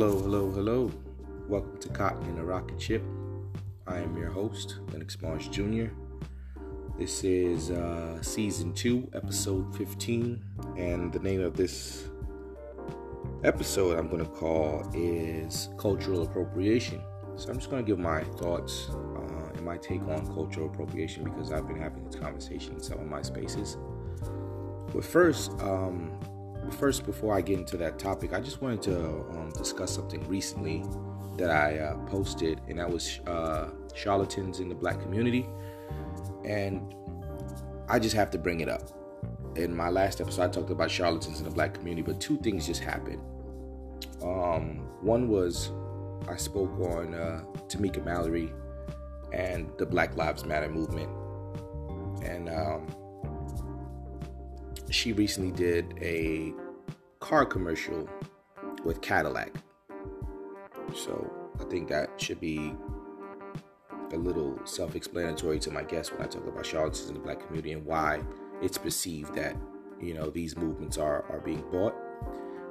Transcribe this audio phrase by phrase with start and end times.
[0.00, 0.92] Hello, hello, hello.
[1.48, 3.02] Welcome to Cotton in a Rocket Ship.
[3.88, 5.86] I am your host, Lennox Marsh Jr.
[6.96, 10.40] This is uh, season 2, episode 15,
[10.76, 12.10] and the name of this
[13.42, 17.00] episode I'm going to call is Cultural Appropriation.
[17.34, 21.24] So I'm just going to give my thoughts uh, and my take on cultural appropriation
[21.24, 23.76] because I've been having this conversation in some of my spaces.
[24.94, 26.12] But first, um,
[26.70, 28.96] first, before I get into that topic, I just wanted to
[29.30, 30.84] um, discuss something recently
[31.36, 35.46] that I uh, posted, and that was uh, charlatans in the black community.
[36.44, 36.94] And
[37.88, 38.90] I just have to bring it up.
[39.56, 42.66] In my last episode, I talked about charlatans in the black community, but two things
[42.66, 43.20] just happened.
[44.22, 45.70] Um, one was
[46.28, 48.52] I spoke on uh, Tamika Mallory
[49.32, 51.10] and the Black Lives Matter movement,
[52.22, 52.86] and um,
[54.90, 56.52] she recently did a
[57.20, 58.08] car commercial
[58.84, 59.52] with Cadillac.
[60.94, 61.30] So
[61.60, 62.74] I think that should be
[64.12, 67.40] a little self explanatory to my guests when I talk about charlatans in the black
[67.40, 68.22] community and why
[68.62, 69.56] it's perceived that,
[70.00, 71.94] you know, these movements are, are being bought.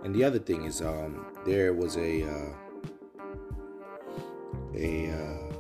[0.04, 2.54] And the other thing is, um, there was a uh,
[4.76, 5.54] a uh,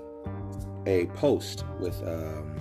[0.85, 2.55] a post with um,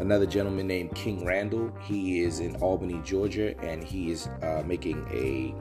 [0.00, 1.70] another gentleman named King Randall.
[1.82, 5.54] He is in Albany, Georgia, and he is uh, making a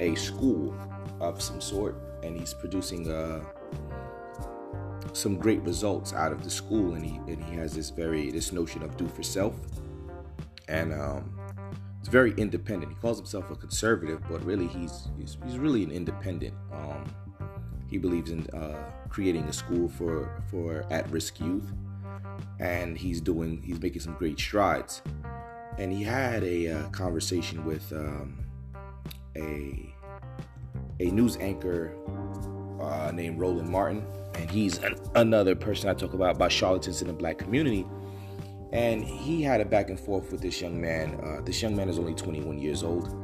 [0.00, 0.74] a school
[1.20, 3.44] of some sort, and he's producing uh,
[5.12, 6.94] some great results out of the school.
[6.94, 9.54] And he and he has this very this notion of do for self,
[10.68, 11.38] and um,
[11.98, 12.92] it's very independent.
[12.92, 16.54] He calls himself a conservative, but really he's he's, he's really an independent.
[16.72, 17.04] Um,
[17.90, 21.70] he believes in uh, creating a school for for at-risk youth
[22.60, 25.02] and he's doing he's making some great strides.
[25.78, 28.44] And he had a uh, conversation with um,
[29.36, 29.94] a
[31.00, 31.96] a news anchor
[32.80, 34.06] uh, named Roland Martin.
[34.34, 37.86] And he's an, another person I talk about about charlatans in the black community.
[38.72, 41.88] And he had a back and forth with this young man uh, this young man
[41.88, 43.14] is only 21 years old.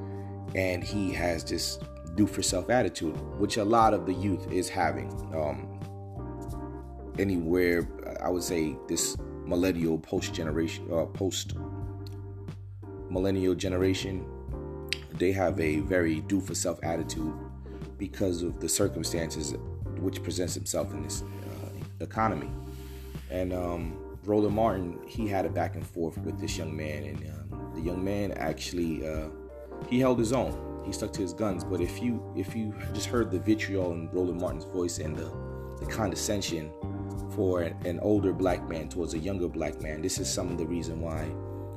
[0.54, 1.78] And he has this
[2.14, 5.78] do for self attitude which a lot of the youth is having um,
[7.18, 7.82] anywhere
[8.22, 11.54] I would say this millennial post generation uh, post
[13.10, 14.26] millennial generation
[15.14, 17.34] they have a very do for self attitude
[17.96, 19.54] because of the circumstances
[20.00, 22.50] which presents itself in this uh, economy.
[23.30, 27.52] And um, Roland Martin he had a back and forth with this young man and
[27.52, 29.28] um, the young man actually uh,
[29.88, 30.82] he held his own.
[30.84, 31.64] He stuck to his guns.
[31.64, 35.30] But if you if you just heard the vitriol in Roland Martin's voice and the,
[35.80, 36.70] the condescension
[37.38, 40.02] for an older black man towards a younger black man.
[40.02, 41.30] This is some of the reason why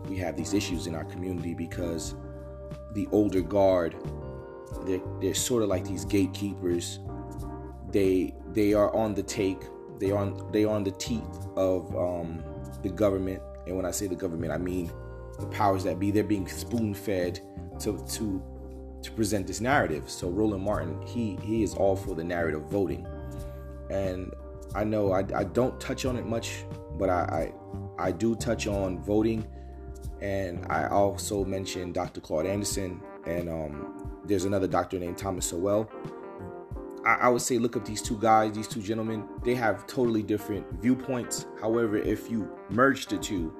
[0.09, 2.15] we have these issues in our community because
[2.93, 3.95] the older guard,
[4.87, 6.97] they're, they're sort of like these gatekeepers.
[7.91, 9.61] They they are on the take.
[9.99, 12.43] They are on they are on the teeth of um,
[12.81, 13.43] the government.
[13.67, 14.91] And when I say the government, I mean
[15.39, 16.09] the powers that be.
[16.09, 17.39] They're being spoon fed
[17.81, 18.41] to to
[19.03, 20.09] to present this narrative.
[20.09, 23.05] So Roland Martin, he he is all for the narrative voting,
[23.91, 24.33] and
[24.73, 26.65] I know I, I don't touch on it much,
[26.97, 27.51] but I,
[27.97, 29.45] I, I do touch on voting,
[30.21, 32.21] and I also mentioned Dr.
[32.21, 35.89] Claude Anderson, and um, there's another doctor named Thomas Sowell.
[37.05, 39.27] I, I would say look up these two guys, these two gentlemen.
[39.43, 41.47] They have totally different viewpoints.
[41.59, 43.53] However, if you merge the two,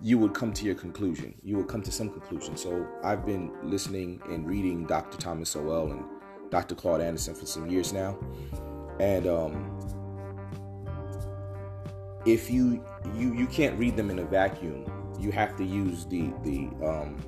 [0.00, 1.34] you would come to your conclusion.
[1.42, 2.56] You would come to some conclusion.
[2.56, 5.18] So I've been listening and reading Dr.
[5.18, 6.04] Thomas Sowell and
[6.50, 6.74] Dr.
[6.74, 8.18] Claude Anderson for some years now,
[9.00, 10.01] and um,
[12.24, 12.84] if you
[13.14, 14.86] you you can't read them in a vacuum.
[15.18, 17.18] You have to use the the um,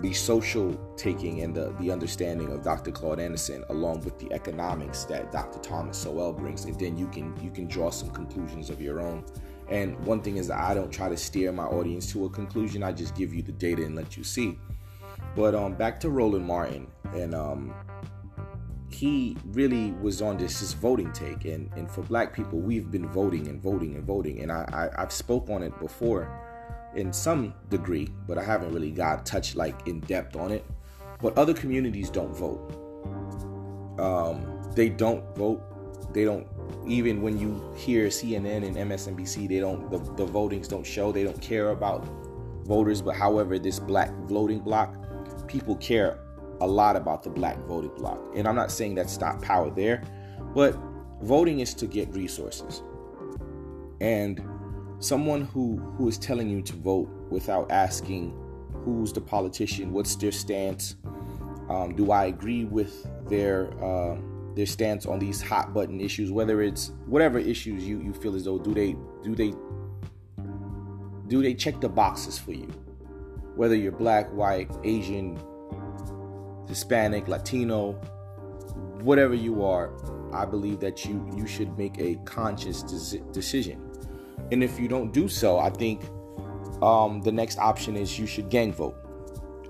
[0.00, 2.90] the social taking and the, the understanding of Dr.
[2.90, 5.58] Claude Anderson along with the economics that Dr.
[5.60, 9.24] Thomas Sowell brings and then you can you can draw some conclusions of your own.
[9.68, 12.82] And one thing is that I don't try to steer my audience to a conclusion.
[12.82, 14.58] I just give you the data and let you see.
[15.34, 17.74] But um back to Roland Martin and um
[18.96, 21.44] he really was on this this voting take.
[21.44, 24.40] And and for black people we've been voting and voting and voting.
[24.40, 26.42] And I, I have spoke on it before
[26.94, 30.64] in some degree but I haven't really got touched like in depth on it.
[31.20, 32.60] But other communities don't vote.
[33.98, 35.62] Um, they don't vote.
[36.14, 36.46] They don't
[36.86, 41.12] even when you hear CNN and MSNBC they don't the, the votings don't show.
[41.12, 42.08] They don't care about
[42.64, 43.02] voters.
[43.02, 44.96] But however this black voting block
[45.48, 46.25] people care
[46.60, 48.18] a lot about the black voting block.
[48.34, 50.02] And I'm not saying that's not power there,
[50.54, 50.76] but
[51.22, 52.82] voting is to get resources.
[54.00, 54.42] And
[54.98, 58.34] someone who who is telling you to vote without asking
[58.84, 60.96] who's the politician, what's their stance,
[61.68, 64.16] Um, do I agree with their uh,
[64.54, 66.30] their stance on these hot button issues?
[66.30, 69.52] Whether it's whatever issues you, you feel as though do they do they
[71.26, 72.68] do they check the boxes for you?
[73.56, 75.38] Whether you're black, white, Asian,
[76.68, 77.92] Hispanic, Latino,
[79.02, 79.92] whatever you are,
[80.32, 83.80] I believe that you you should make a conscious de- decision.
[84.52, 86.02] And if you don't do so, I think
[86.82, 88.96] um, the next option is you should gang vote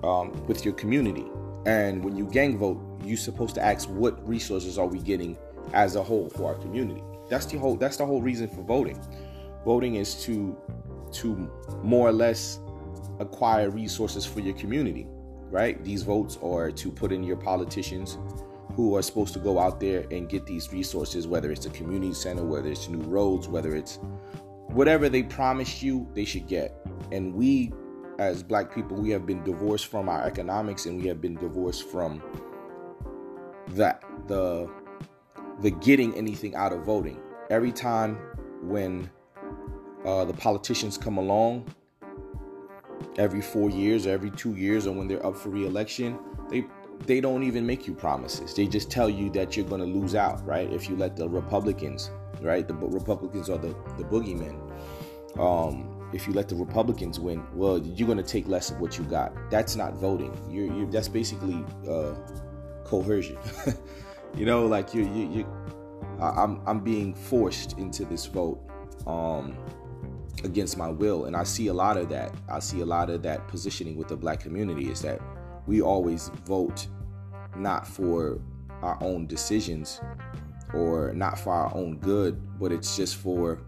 [0.03, 1.25] um, with your community.
[1.65, 5.37] And when you gang vote, you're supposed to ask what resources are we getting
[5.73, 7.03] as a whole for our community.
[7.29, 7.75] That's the whole.
[7.75, 8.99] That's the whole reason for voting.
[9.65, 10.55] Voting is to
[11.13, 11.49] to
[11.83, 12.59] more or less
[13.19, 15.07] acquire resources for your community,
[15.49, 15.83] right?
[15.83, 18.17] These votes are to put in your politicians
[18.75, 22.13] who are supposed to go out there and get these resources, whether it's a community
[22.13, 23.97] center, whether it's new roads, whether it's
[24.67, 26.85] whatever they promised you, they should get.
[27.11, 27.73] And we,
[28.19, 31.89] as black people, we have been divorced from our economics and we have been divorced
[31.89, 32.21] from
[33.69, 34.69] that the
[35.61, 37.19] the getting anything out of voting.
[37.49, 38.15] Every time
[38.61, 39.09] when
[40.05, 41.73] uh, the politicians come along,
[43.17, 46.65] every four years or every two years, or when they're up for re-election, they
[47.05, 48.53] they don't even make you promises.
[48.55, 50.71] They just tell you that you're going to lose out, right?
[50.71, 52.09] If you let the Republicans,
[52.41, 52.67] right?
[52.67, 54.57] The Republicans are the, the boogeymen.
[55.39, 58.97] Um, if you let the Republicans win, well, you're going to take less of what
[58.97, 59.33] you got.
[59.51, 60.35] That's not voting.
[60.49, 62.15] You're, you're that's basically uh,
[62.83, 63.37] coercion.
[64.35, 65.47] you know, like you, you, you,
[66.19, 68.59] I'm, I'm being forced into this vote
[69.05, 69.55] um,
[70.43, 72.33] against my will, and I see a lot of that.
[72.49, 75.21] I see a lot of that positioning with the black community is that
[75.65, 76.87] we always vote
[77.55, 78.39] not for
[78.81, 79.99] our own decisions
[80.73, 83.59] or not for our own good, but it's just for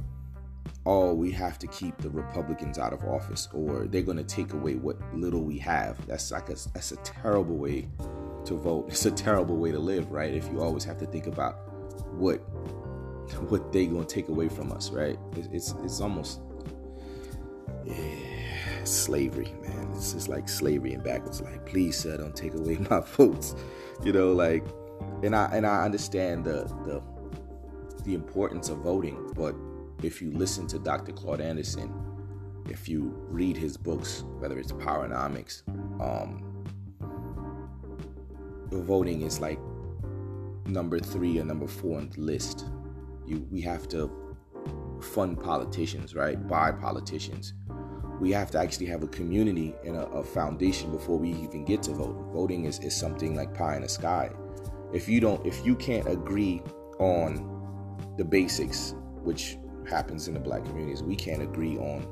[0.86, 4.54] oh, we have to keep the Republicans out of office or they're going to take
[4.54, 6.04] away what little we have.
[6.08, 7.88] That's like a, that's a terrible way
[8.46, 8.86] to vote.
[8.88, 10.34] It's a terrible way to live, right?
[10.34, 11.60] If you always have to think about
[12.14, 12.38] what
[13.50, 15.20] what they going to take away from us, right?
[15.36, 16.42] It's it's, it's almost
[17.86, 19.92] yeah, slavery, man.
[19.96, 21.42] It's just like slavery and backwards.
[21.42, 23.56] Like, please, sir, don't take away my votes.
[24.04, 24.64] You know, like,
[25.24, 27.02] and I and I understand the the
[28.04, 29.56] the importance of voting, but
[30.04, 31.12] if you listen to Dr.
[31.12, 31.94] Claude Anderson,
[32.70, 35.64] if you read his books, whether it's Powernomics,
[36.02, 36.50] um,
[38.72, 39.60] voting is like
[40.66, 42.66] number three or number four on the list.
[43.26, 44.10] You we have to
[45.02, 46.48] fund politicians, right?
[46.48, 47.54] Buy politicians
[48.20, 51.82] we have to actually have a community and a, a, foundation before we even get
[51.84, 52.16] to vote.
[52.34, 54.30] Voting is, is something like pie in the sky.
[54.94, 56.62] If you don't, if you can't agree
[57.00, 58.94] on the basics,
[59.24, 59.58] which
[59.88, 62.06] happens in the black communities, we can't agree on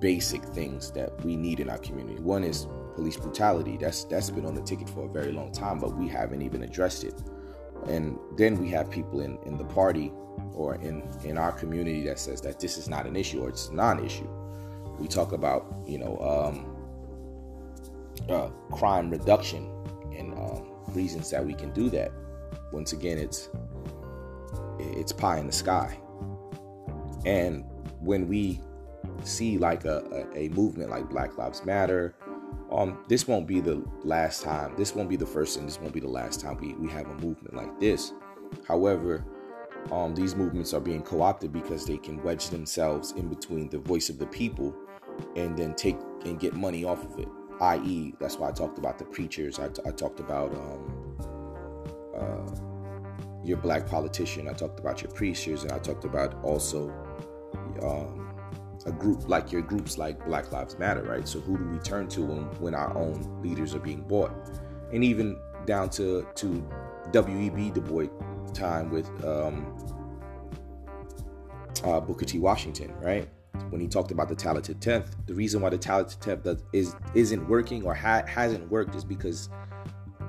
[0.00, 2.20] basic things that we need in our community.
[2.20, 3.76] One is police brutality.
[3.76, 6.62] That's that's been on the ticket for a very long time, but we haven't even
[6.62, 7.20] addressed it.
[7.88, 10.12] And then we have people in, in the party
[10.54, 13.70] or in, in our community that says that this is not an issue or it's
[13.70, 14.28] non-issue
[15.02, 16.66] we talk about you know um,
[18.30, 19.68] uh, crime reduction
[20.16, 22.12] and um, reasons that we can do that.
[22.72, 23.48] Once again, it's
[24.78, 25.98] it's pie in the sky,
[27.26, 27.64] and
[28.00, 28.60] when we
[29.24, 32.14] see like a, a, a movement like Black Lives Matter,
[32.70, 34.74] um, this won't be the last time.
[34.76, 37.06] This won't be the first and this won't be the last time we, we have
[37.06, 38.12] a movement like this.
[38.66, 39.24] However,
[39.90, 44.08] um, these movements are being co-opted because they can wedge themselves in between the voice
[44.08, 44.74] of the people
[45.36, 47.28] and then take and get money off of it.
[47.60, 49.58] I.e., that's why I talked about the preachers.
[49.58, 51.16] I, t- I talked about um,
[52.16, 54.48] uh, your black politician.
[54.48, 56.88] I talked about your preachers, and I talked about also
[57.82, 58.21] um,
[58.86, 61.26] a group like your groups like Black Lives Matter, right?
[61.26, 64.32] So who do we turn to when, when our own leaders are being bought?
[64.92, 66.68] And even down to to
[67.12, 67.70] W.E.B.
[67.70, 68.08] Du Bois
[68.52, 69.76] time with um,
[71.84, 72.38] uh, Booker T.
[72.38, 73.28] Washington, right?
[73.72, 76.94] when he talked about the talented 10th the reason why the talented 10th does, is
[77.14, 79.48] isn't working or ha- hasn't worked is because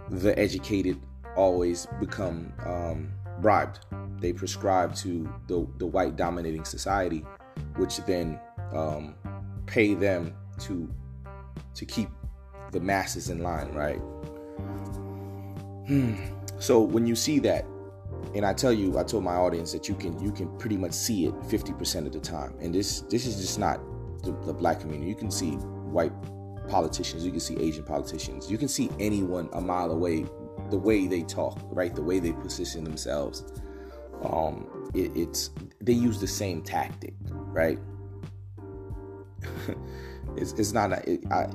[0.09, 0.99] the educated
[1.35, 3.79] always become um, bribed
[4.19, 7.25] they prescribe to the, the white dominating society
[7.77, 8.39] which then
[8.73, 9.15] um,
[9.65, 10.89] pay them to
[11.73, 12.09] to keep
[12.71, 13.99] the masses in line right
[15.87, 16.15] hmm.
[16.59, 17.65] so when you see that
[18.35, 20.93] and I tell you, I told my audience that you can you can pretty much
[20.93, 22.55] see it 50% of the time.
[22.59, 23.79] And this this is just not
[24.23, 25.09] the, the black community.
[25.09, 26.13] You can see white
[26.67, 30.25] politicians, you can see Asian politicians, you can see anyone a mile away.
[30.69, 31.93] The way they talk, right?
[31.93, 33.43] The way they position themselves.
[34.23, 37.79] Um, it, it's they use the same tactic, right?
[40.37, 40.91] it's, it's not.
[41.07, 41.47] It, I,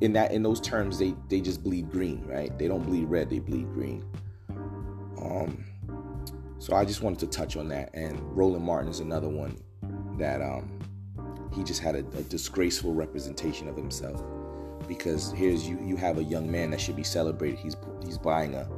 [0.00, 2.56] in that in those terms they they just bleed green, right?
[2.58, 4.04] They don't bleed red, they bleed green.
[5.20, 5.64] Um,
[6.58, 7.90] so I just wanted to touch on that.
[7.94, 9.56] And Roland Martin is another one
[10.18, 10.78] that um,
[11.54, 14.22] he just had a, a disgraceful representation of himself.
[14.88, 17.58] Because here's you you have a young man that should be celebrated.
[17.58, 18.68] He's he's buying a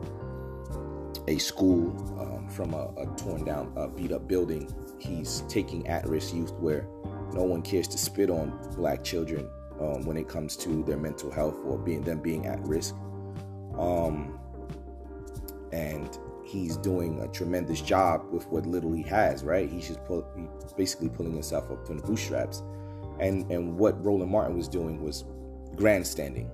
[1.28, 4.72] a school um, from a, a, torn down, uh, beat up building.
[4.98, 6.86] He's taking at risk youth where
[7.32, 9.48] no one cares to spit on black children
[9.80, 12.94] um, when it comes to their mental health or being them being at risk.
[13.78, 14.38] Um,
[15.72, 19.44] and he's doing a tremendous job with what little he has.
[19.44, 19.68] Right?
[19.68, 20.26] He's just pull,
[20.76, 22.62] basically pulling himself up from the bootstraps.
[23.18, 25.24] And and what Roland Martin was doing was
[25.74, 26.50] grandstanding.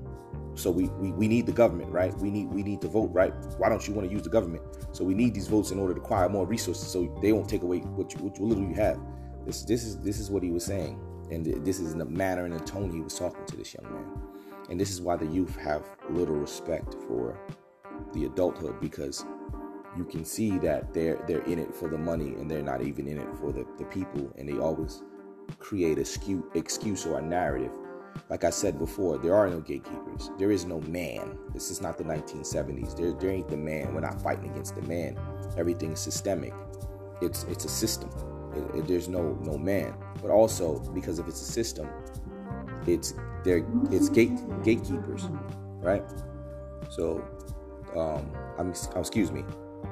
[0.55, 2.17] So we, we, we need the government, right?
[2.19, 3.33] We need we need to vote, right?
[3.57, 4.63] Why don't you want to use the government?
[4.93, 7.63] So we need these votes in order to acquire more resources, so they won't take
[7.63, 8.99] away what, you, what little you have.
[9.47, 12.55] This this is this is what he was saying, and this is the manner and
[12.55, 14.05] the tone he was talking to this young man,
[14.69, 17.39] and this is why the youth have little respect for
[18.13, 19.25] the adulthood because
[19.97, 23.09] you can see that they're they're in it for the money and they're not even
[23.09, 25.03] in it for the, the people, and they always
[25.59, 27.73] create a skew, excuse or a narrative
[28.29, 30.31] like I said before, there are no gatekeepers.
[30.39, 31.39] There is no man.
[31.53, 32.97] This is not the 1970s.
[32.97, 33.95] There, there ain't the man.
[33.95, 35.19] We're not fighting against the man.
[35.57, 36.55] Everything's systemic.
[37.21, 38.11] It's it's a system.
[38.55, 39.95] It, it, there's no no man.
[40.21, 41.89] But also because if it's a system,
[42.87, 43.15] it's
[43.45, 43.67] there.
[43.91, 44.33] It's gate
[44.65, 45.29] gatekeepers,
[45.81, 46.03] right?
[46.91, 47.25] So,
[47.97, 49.45] um, I'm excuse me.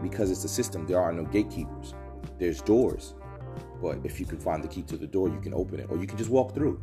[0.03, 1.95] Because it's a system, there are no gatekeepers.
[2.39, 3.15] There's doors,
[3.83, 5.99] but if you can find the key to the door, you can open it, or
[5.99, 6.81] you can just walk through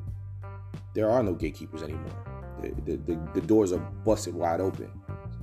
[0.93, 2.12] there are no gatekeepers anymore.
[2.62, 4.89] The, the, the, the, doors are busted wide open.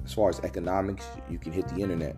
[0.04, 2.16] As far as economics, you can hit the internet.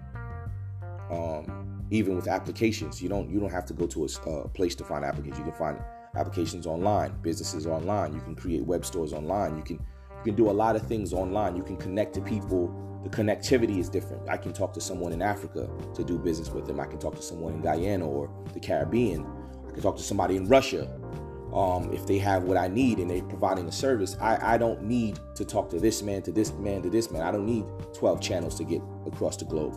[1.11, 4.75] Um, even with applications, you don't you don't have to go to a, a place
[4.77, 5.39] to find applications.
[5.39, 5.79] You can find
[6.17, 8.15] applications online, businesses online.
[8.15, 9.57] You can create web stores online.
[9.57, 11.57] You can you can do a lot of things online.
[11.57, 12.75] You can connect to people.
[13.05, 14.29] The connectivity is different.
[14.29, 16.81] I can talk to someone in Africa to do business with them.
[16.81, 19.25] I can talk to someone in Guyana or the Caribbean.
[19.69, 20.89] I can talk to somebody in Russia
[21.57, 24.83] um, if they have what I need and they're providing a service, I, I don't
[24.83, 27.23] need to talk to this man, to this man, to this man.
[27.23, 29.75] I don't need 12 channels to get across the globe.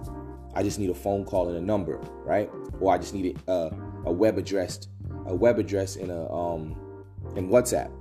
[0.53, 2.50] I just need a phone call and a number, right?
[2.81, 3.69] Or I just need a, uh,
[4.05, 4.88] a web address,
[5.25, 6.75] a web address in a um,
[7.36, 7.91] WhatsApp,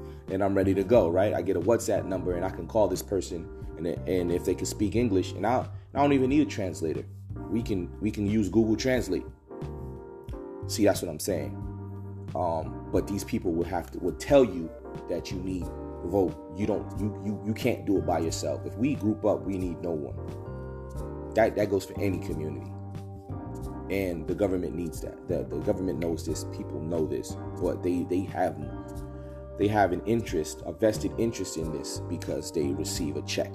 [0.32, 1.32] and I'm ready to go, right?
[1.32, 4.54] I get a WhatsApp number and I can call this person, and and if they
[4.54, 5.64] can speak English, and I
[5.94, 7.04] I don't even need a translator.
[7.50, 9.24] We can we can use Google Translate.
[10.66, 11.67] See, that's what I'm saying.
[12.34, 14.70] Um, but these people would have to would tell you
[15.08, 15.66] that you need
[16.04, 16.34] vote.
[16.56, 18.64] You don't you you you can't do it by yourself.
[18.66, 21.34] If we group up, we need no one.
[21.34, 22.70] That that goes for any community.
[23.90, 25.28] And the government needs that.
[25.28, 28.56] The, the government knows this, people know this, but they they have
[29.58, 33.52] they have an interest, a vested interest in this because they receive a check.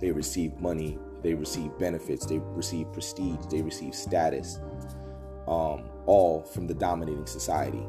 [0.00, 4.58] They receive money, they receive benefits, they receive prestige, they receive status
[5.46, 7.84] um, all from the dominating society.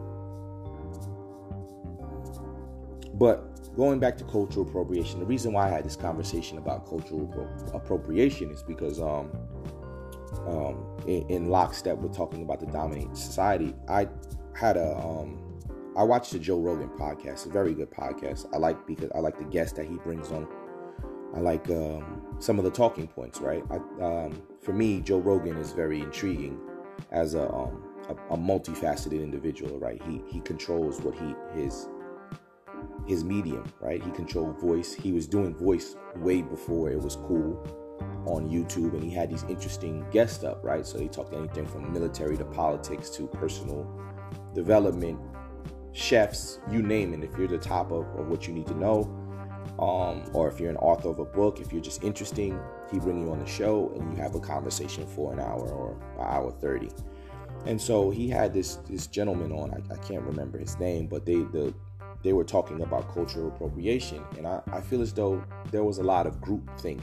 [3.14, 7.30] But going back to cultural appropriation, the reason why I had this conversation about cultural
[7.74, 9.32] appropriation is because um,
[10.48, 14.10] um, in, in, lockstep with talking about the dominating society, I
[14.54, 15.42] had a um,
[15.96, 17.46] I watched the Joe Rogan podcast.
[17.46, 18.54] A very good podcast.
[18.54, 20.46] I like because I like the guests that he brings on.
[21.34, 23.40] I like um, some of the talking points.
[23.40, 23.64] Right.
[23.72, 26.60] I, um, for me, Joe Rogan is very intriguing
[27.12, 30.02] as a, um, a, a multifaceted individual, right?
[30.04, 31.88] He he controls what he his
[33.06, 34.04] his medium, right?
[34.04, 34.94] He controlled voice.
[34.94, 37.62] He was doing voice way before it was cool
[38.26, 40.86] on YouTube, and he had these interesting guests up, right?
[40.86, 43.88] So he talked anything from military to politics to personal
[44.54, 45.20] development,
[45.94, 47.24] chefs, you name it.
[47.24, 49.25] If you're the top of, of what you need to know,
[49.80, 52.60] um, or if you're an author of a book, if you're just interesting,
[52.92, 55.92] he bring you on the show and you have a conversation for an hour or
[56.18, 56.90] an hour 30
[57.66, 61.26] and so he had this this gentleman on I, I can't remember his name but
[61.26, 61.74] they the
[62.26, 64.24] they were talking about cultural appropriation.
[64.36, 67.02] And I, I feel as though there was a lot of group think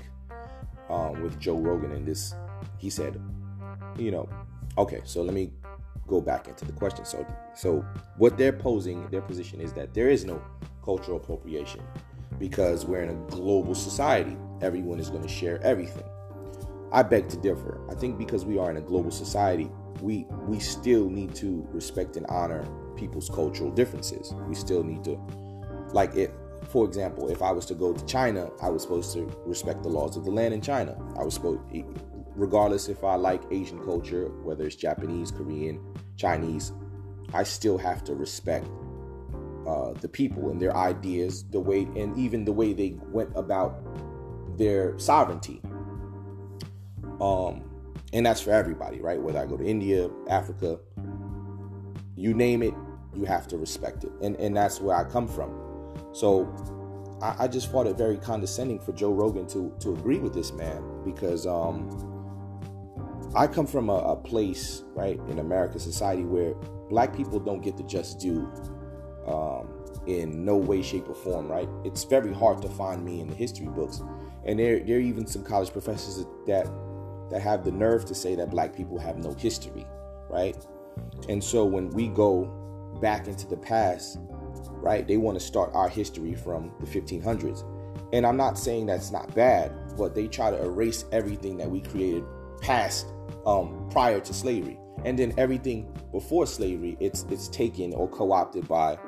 [0.91, 2.35] um, with Joe Rogan and this.
[2.79, 3.21] He said
[3.99, 4.29] you know
[4.79, 5.53] okay so let me
[6.09, 7.05] go back into the question.
[7.05, 7.25] So
[7.55, 7.85] so
[8.17, 10.43] what they're posing their position is that there is no
[10.85, 11.81] cultural appropriation
[12.43, 14.37] because we're in a global society.
[14.63, 16.03] Everyone is going to share everything.
[16.91, 17.81] I beg to differ.
[17.89, 19.71] I think because we are in a global society,
[20.01, 24.35] we we still need to respect and honor people's cultural differences.
[24.49, 25.21] We still need to
[25.93, 26.33] like if
[26.69, 29.89] for example, if I was to go to China, I was supposed to respect the
[29.89, 30.97] laws of the land in China.
[31.17, 31.61] I was supposed
[32.35, 35.81] regardless if I like Asian culture, whether it's Japanese, Korean,
[36.17, 36.73] Chinese,
[37.33, 38.67] I still have to respect
[39.67, 43.79] uh, the people and their ideas, the way, and even the way they went about
[44.59, 45.61] their sovereignty.
[47.21, 47.65] Um,
[48.13, 49.21] and that's for everybody, right?
[49.21, 50.79] Whether I go to India, Africa,
[52.17, 52.75] you name it,
[53.15, 55.51] you have to respect it, and and that's where I come from.
[56.13, 56.49] So
[57.23, 60.53] I, I just thought it very condescending for Joe Rogan to to agree with this
[60.53, 61.89] man because um,
[63.35, 66.55] I come from a, a place, right, in American society where
[66.91, 68.51] black people don't get the just due
[69.27, 69.69] um,
[70.07, 71.69] in no way, shape, or form, right?
[71.85, 74.03] It's very hard to find me in the history books.
[74.45, 76.67] And there, there are even some college professors that
[77.31, 79.87] that have the nerve to say that black people have no history,
[80.29, 80.57] right?
[81.31, 82.45] And so when we go
[83.01, 84.19] back into the past,
[84.69, 87.65] right, they want to start our history from the 1500s.
[88.13, 91.81] And I'm not saying that's not bad, but they try to erase everything that we
[91.81, 92.25] created
[92.61, 93.07] past
[93.47, 98.99] um, prior to slavery, and then everything before slavery, it's it's taken or co-opted by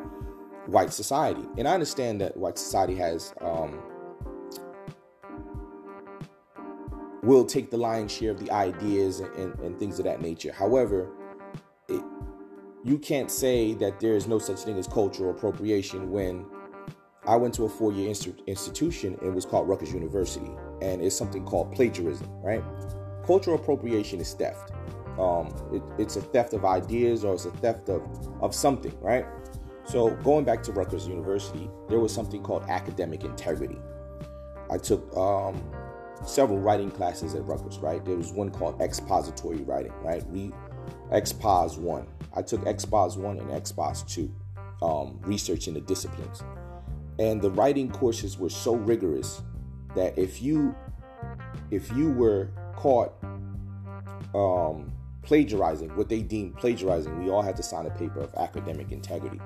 [0.67, 1.45] white society.
[1.59, 3.81] And I understand that white society has um,
[7.23, 10.53] will take the lion's share of the ideas and, and, and things of that nature.
[10.53, 11.11] However,
[11.89, 12.03] it,
[12.85, 16.45] you can't say that there is no such thing as cultural appropriation when
[17.27, 19.15] I went to a four-year inst- institution.
[19.21, 20.51] And it was called Rutgers University,
[20.83, 22.63] and it's something called plagiarism, right?
[23.27, 24.73] Cultural appropriation is theft.
[25.19, 28.03] Um, it, it's a theft of ideas or it's a theft of,
[28.43, 29.25] of something, right?
[29.87, 33.79] So going back to Rutgers University, there was something called academic integrity.
[34.71, 35.63] I took um,
[36.27, 38.05] several writing classes at Rutgers, right?
[38.05, 40.27] There was one called expository writing, right?
[40.29, 40.53] We
[41.13, 42.07] Expos 1.
[42.35, 44.35] I took Expos 1 and Expos 2,
[44.83, 46.43] um, researching the disciplines.
[47.19, 49.43] And the writing courses were so rigorous
[49.95, 50.75] that if you
[51.71, 53.13] if you were caught
[54.35, 58.91] um, plagiarizing, what they deemed plagiarizing, we all had to sign a paper of academic
[58.93, 59.41] integrity.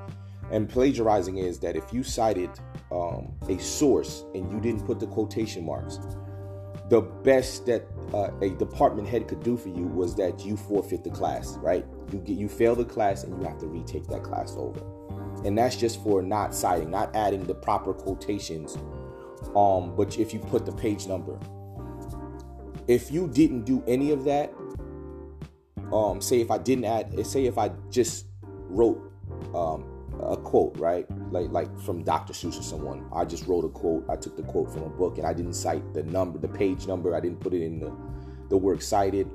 [0.51, 2.51] And plagiarizing is that if you cited
[2.91, 5.99] um, a source and you didn't put the quotation marks,
[6.89, 11.05] the best that uh, a department head could do for you was that you forfeit
[11.05, 11.85] the class, right?
[12.13, 14.81] You get you fail the class and you have to retake that class over,
[15.45, 18.79] and that's just for not citing, not adding the proper quotations.
[19.55, 21.39] Um, but if you put the page number,
[22.87, 24.55] if you didn't do any of that,
[25.93, 29.13] um, say if I didn't add, say if I just wrote
[29.55, 31.07] um, a quote, right?
[31.33, 32.33] Like like from Dr.
[32.33, 33.09] Seuss or someone.
[33.13, 34.05] I just wrote a quote.
[34.09, 36.87] I took the quote from a book and I didn't cite the number, the page
[36.87, 37.15] number.
[37.15, 37.93] I didn't put it in the
[38.49, 39.31] the work cited.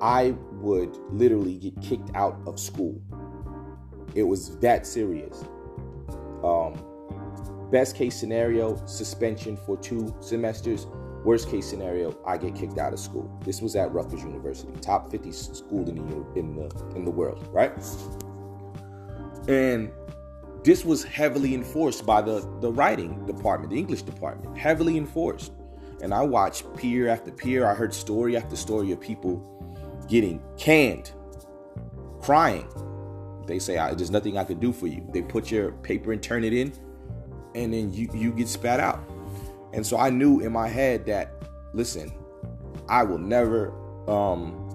[0.00, 3.00] I would literally get kicked out of school.
[4.14, 5.44] It was that serious.
[6.42, 6.80] Um,
[7.70, 10.86] best case scenario, suspension for two semesters.
[11.24, 13.28] Worst case scenario, I get kicked out of school.
[13.44, 17.46] This was at Rutgers University, top 50 school in the in the in the world,
[17.52, 17.72] right?
[19.48, 19.90] And
[20.64, 25.52] this was heavily enforced by the, the writing department, the English department, heavily enforced.
[26.02, 27.66] And I watched peer after peer.
[27.66, 31.12] I heard story after story of people getting canned,
[32.20, 32.68] crying.
[33.46, 35.08] They say, There's nothing I could do for you.
[35.12, 36.72] They put your paper and turn it in,
[37.54, 39.00] and then you, you get spat out.
[39.72, 41.32] And so I knew in my head that,
[41.72, 42.12] listen,
[42.88, 43.72] I will never
[44.08, 44.68] um,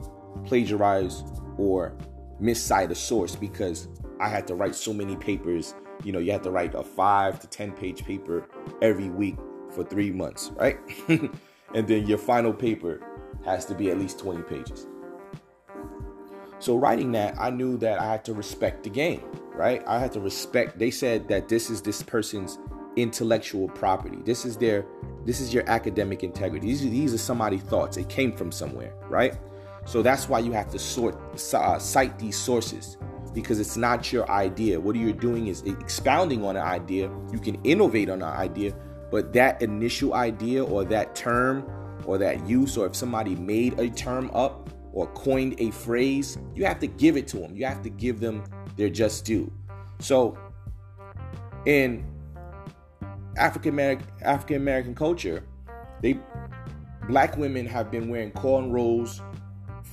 [0.45, 1.23] plagiarize
[1.57, 1.95] or
[2.39, 3.87] miscite a source because
[4.19, 5.75] I had to write so many papers.
[6.03, 8.47] You know, you had to write a five to 10 page paper
[8.81, 9.37] every week
[9.69, 10.77] for three months, right?
[11.07, 13.01] and then your final paper
[13.45, 14.87] has to be at least 20 pages.
[16.59, 19.21] So, writing that, I knew that I had to respect the game,
[19.53, 19.83] right?
[19.85, 22.57] I had to respect, they said that this is this person's
[22.95, 24.19] intellectual property.
[24.23, 24.85] This is their,
[25.25, 26.67] this is your academic integrity.
[26.67, 27.97] These are, these are somebody's thoughts.
[27.97, 29.35] It came from somewhere, right?
[29.85, 31.17] So that's why you have to sort,
[31.53, 32.97] uh, cite these sources
[33.33, 34.79] because it's not your idea.
[34.79, 37.11] What you're doing is expounding on an idea.
[37.31, 38.75] You can innovate on an idea,
[39.11, 41.65] but that initial idea or that term
[42.05, 46.65] or that use, or if somebody made a term up or coined a phrase, you
[46.65, 47.55] have to give it to them.
[47.55, 48.43] You have to give them
[48.75, 49.51] their just due.
[49.99, 50.37] So,
[51.65, 52.05] in
[53.37, 55.43] African American African American culture,
[56.01, 56.19] they
[57.07, 59.21] black women have been wearing cornrows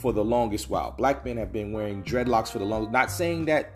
[0.01, 0.93] for the longest while.
[0.93, 2.91] Black men have been wearing dreadlocks for the longest.
[2.91, 3.71] Not saying that,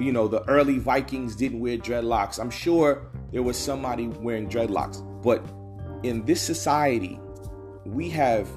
[0.00, 2.40] you know, the early Vikings didn't wear dreadlocks.
[2.40, 5.00] I'm sure there was somebody wearing dreadlocks.
[5.22, 5.44] But
[6.02, 7.20] in this society,
[7.84, 8.48] we have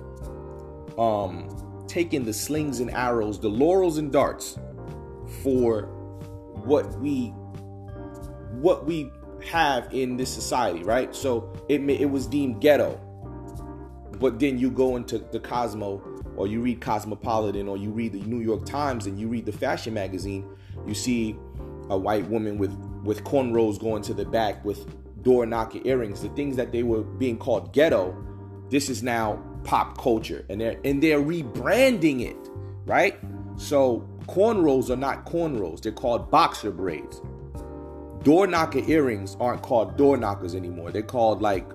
[0.98, 4.58] um, taken the slings and arrows, the laurels and darts
[5.44, 5.84] for
[6.66, 7.28] what we
[8.60, 9.10] what we
[9.46, 11.16] have in this society, right?
[11.16, 13.00] So it it was deemed ghetto.
[14.20, 18.22] But then you go into the Cosmo or you read Cosmopolitan or you read the
[18.22, 20.48] New York Times and you read the fashion magazine,
[20.88, 21.36] you see
[21.90, 22.72] a white woman with
[23.04, 24.86] with cornrows going to the back with
[25.24, 28.16] door knocker earrings, the things that they were being called ghetto,
[28.70, 32.50] this is now pop culture and they're and they're rebranding it,
[32.86, 33.20] right?
[33.58, 37.22] So cornrows are not cornrows, they're called boxer braids.
[38.24, 40.92] Door knocker earrings aren't called door knockers anymore.
[40.92, 41.66] They're called like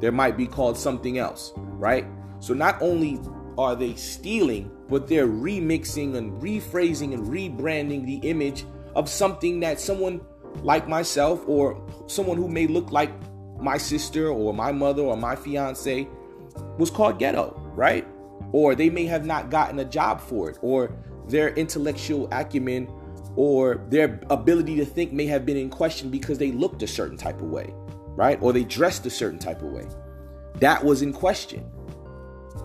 [0.00, 2.06] there might be called something else, right?
[2.40, 3.18] So not only
[3.58, 9.80] are they stealing, but they're remixing and rephrasing and rebranding the image of something that
[9.80, 10.20] someone
[10.62, 13.10] like myself or someone who may look like
[13.60, 16.06] my sister or my mother or my fiance
[16.78, 18.06] was called ghetto, right?
[18.52, 20.94] Or they may have not gotten a job for it, or
[21.26, 22.88] their intellectual acumen
[23.36, 27.16] or their ability to think may have been in question because they looked a certain
[27.16, 27.72] type of way,
[28.16, 28.38] right?
[28.40, 29.86] Or they dressed a certain type of way.
[30.56, 31.68] That was in question.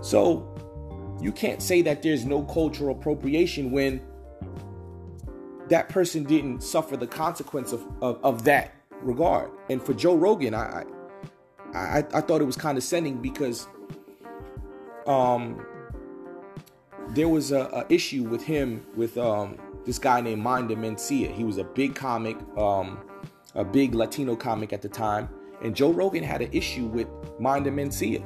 [0.01, 0.52] So
[1.23, 4.01] you can't say that there's no cultural appropriation when
[5.69, 9.49] that person didn't suffer the consequence of, of, of that regard.
[9.69, 10.83] And for Joe Rogan, I,
[11.73, 13.67] I I thought it was condescending because
[15.07, 15.65] um
[17.09, 21.33] there was a, a issue with him with um this guy named Mind Mencia.
[21.33, 22.99] He was a big comic, um,
[23.55, 25.29] a big Latino comic at the time,
[25.61, 27.07] and Joe Rogan had an issue with
[27.39, 28.23] Mind Mencia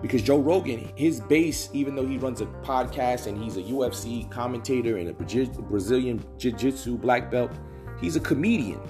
[0.00, 4.30] because Joe Rogan, his base, even though he runs a podcast and he's a UFC
[4.30, 7.50] commentator and a Brazilian Jiu-Jitsu black belt,
[8.00, 8.80] he's a comedian,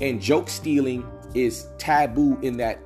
[0.00, 2.80] and joke stealing is taboo in that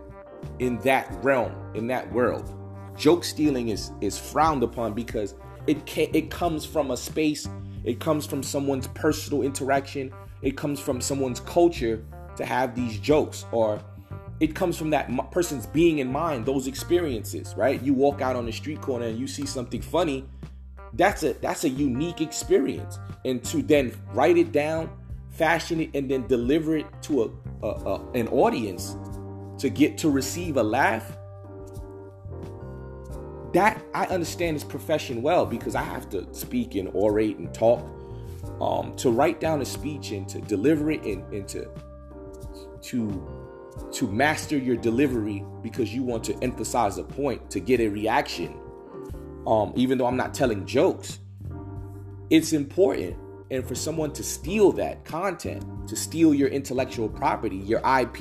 [0.59, 2.55] in that realm, in that world.
[2.97, 5.35] Joke stealing is is frowned upon because
[5.67, 7.49] it can, it comes from a space,
[7.85, 12.05] it comes from someone's personal interaction, it comes from someone's culture
[12.37, 13.81] to have these jokes or
[14.41, 17.83] it comes from that person's being in mind, those experiences, right?
[17.83, 20.27] You walk out on the street corner and you see something funny,
[20.93, 22.99] that's a that's a unique experience.
[23.25, 24.91] And to then write it down,
[25.31, 27.25] fashion it, and then deliver it to
[27.63, 28.97] a, a, a an audience
[29.59, 31.17] to get to receive a laugh,
[33.55, 37.93] that I understand this profession well because I have to speak and orate and talk.
[38.61, 41.69] Um, to write down a speech and to deliver it and, and to
[42.83, 43.36] to
[43.93, 48.59] to master your delivery because you want to emphasize a point to get a reaction.
[49.47, 51.21] Um, even though i'm not telling jokes
[52.31, 53.17] it's important.
[53.51, 58.21] And for someone to steal that content to steal your intellectual property your ip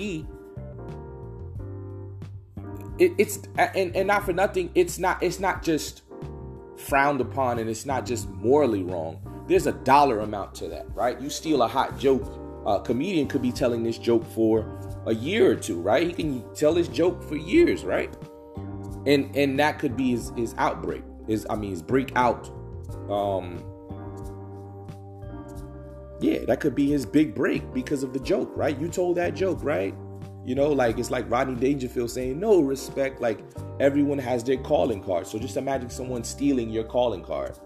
[3.00, 6.04] it, it's and, and not for nothing it's not it's not just
[6.78, 9.20] frowned upon and it's not just morally wrong.
[9.48, 11.20] There's a dollar amount to that right?
[11.20, 12.24] You steal a hot joke
[12.68, 16.08] a comedian could be telling this joke for a year or two, right?
[16.08, 18.14] He can tell his joke for years, right?
[19.06, 21.04] And and that could be his, his outbreak.
[21.28, 22.50] His I mean his breakout.
[23.10, 23.64] Um
[26.22, 28.80] yeah, that could be his big break because of the joke, right?
[28.80, 29.94] You told that joke, right?
[30.46, 33.20] You know, like it's like Rodney Dangerfield saying, no respect.
[33.20, 33.40] Like
[33.80, 35.28] everyone has their calling card.
[35.28, 37.58] So just imagine someone stealing your calling card.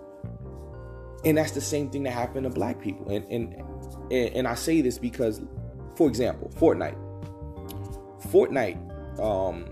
[1.26, 3.10] And that's the same thing that happened to black people.
[3.10, 3.64] And and
[4.12, 5.42] and, I say this because,
[5.96, 6.98] for example, Fortnite.
[8.22, 9.66] Fortnite um,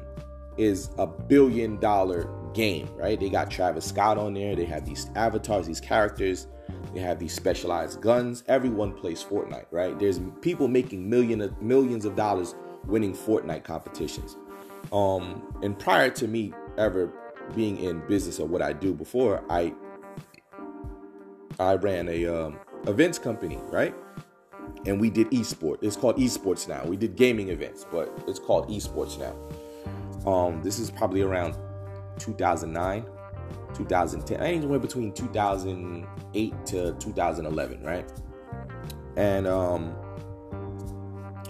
[0.57, 3.19] is a billion dollar game, right?
[3.19, 4.55] They got Travis Scott on there.
[4.55, 6.47] They have these avatars, these characters.
[6.93, 8.43] They have these specialized guns.
[8.47, 9.97] Everyone plays Fortnite, right?
[9.99, 12.55] There's people making million of, millions of dollars
[12.85, 14.37] winning Fortnite competitions.
[14.91, 17.11] Um, and prior to me ever
[17.55, 19.73] being in business or what I do before, I
[21.59, 23.95] I ran a um, events company, right?
[24.85, 25.77] And we did esport.
[25.81, 26.83] It's called esports now.
[26.85, 30.29] We did gaming events, but it's called esports now.
[30.29, 31.55] Um, this is probably around
[32.19, 33.05] 2009,
[33.73, 34.39] 2010.
[34.39, 38.11] Anywhere between 2008 to 2011, right?
[39.15, 39.95] And um,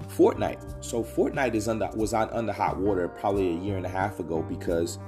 [0.07, 0.83] Fortnite.
[0.83, 4.19] So Fortnite is under was on under hot water probably a year and a half
[4.19, 4.99] ago because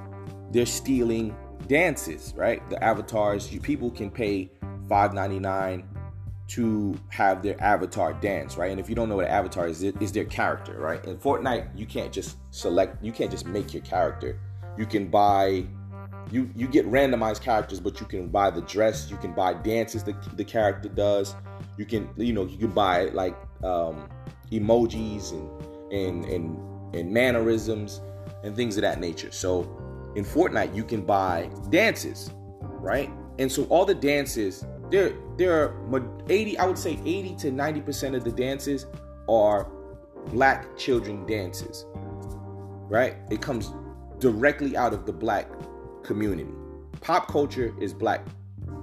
[0.50, 2.68] they're stealing dances, right?
[2.70, 3.52] The avatars.
[3.52, 4.50] You people can pay
[4.88, 5.84] 5.99
[6.50, 8.72] to have their avatar dance, right?
[8.72, 11.04] And if you don't know what avatar is, it is their character, right?
[11.04, 14.40] In Fortnite, you can't just select, you can't just make your character.
[14.76, 15.64] You can buy,
[16.32, 20.02] you you get randomized characters, but you can buy the dress, you can buy dances
[20.04, 21.36] that the character does.
[21.76, 24.08] You can, you know, you can buy like um,
[24.50, 28.00] emojis and and and and mannerisms
[28.42, 29.30] and things of that nature.
[29.30, 29.62] So
[30.16, 33.08] in Fortnite, you can buy dances, right?
[33.38, 37.80] And so all the dances there there are 80 i would say 80 to 90
[37.80, 38.86] percent of the dances
[39.28, 39.70] are
[40.26, 41.86] black children dances
[42.88, 43.72] right it comes
[44.18, 45.48] directly out of the black
[46.02, 46.52] community
[47.00, 48.20] pop culture is black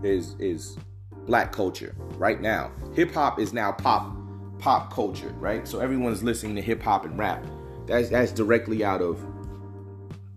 [0.04, 0.78] is is
[1.26, 4.18] black culture right now hip hop is now pop
[4.60, 5.68] pop culture, right?
[5.68, 7.46] So everyone's listening to hip hop and rap.
[7.86, 9.24] That's that's directly out of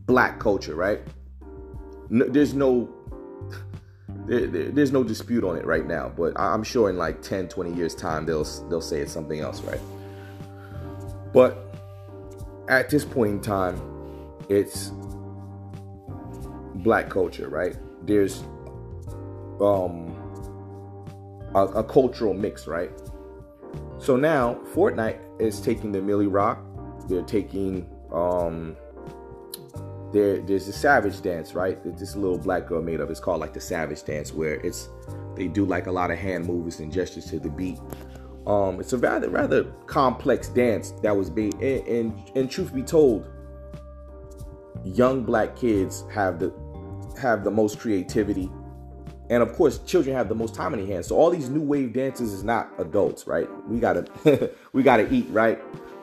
[0.07, 1.01] black culture, right?
[2.09, 2.89] No, there's no
[4.31, 7.49] there, there, there's no dispute on it right now, but I'm sure in like 10,
[7.49, 9.81] 20 years time they'll they'll say it's something else, right?
[11.33, 11.59] But
[12.69, 13.81] at this point in time,
[14.49, 14.93] it's
[16.77, 17.77] black culture, right?
[18.07, 18.45] There's
[19.61, 20.17] um
[21.57, 22.93] a, a cultural mix, right?
[23.99, 26.63] So now Fortnite is taking the Milly Rock,
[27.09, 28.77] they're taking um
[30.13, 31.83] there there's a savage dance, right?
[31.83, 33.11] That this little black girl made of.
[33.11, 34.89] It's called like the savage dance, where it's
[35.37, 37.79] they do like a lot of hand movements and gestures to the beat.
[38.47, 42.83] Um, it's a rather rather complex dance that was being and, and, and truth be
[42.83, 43.29] told,
[44.85, 46.53] young black kids have the
[47.21, 48.51] have the most creativity
[49.29, 51.61] and of course children have the most time in their hands so all these new
[51.61, 55.61] wave dances is not adults right we gotta we gotta eat right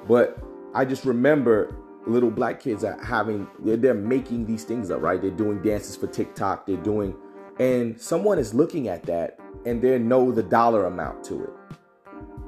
[0.07, 0.37] but
[0.75, 1.75] i just remember
[2.07, 5.21] little black kids are having they're, they're making these things up right?
[5.21, 7.15] They're doing dances for tiktok they're doing
[7.59, 11.49] and someone is looking at that and they know the dollar amount to it.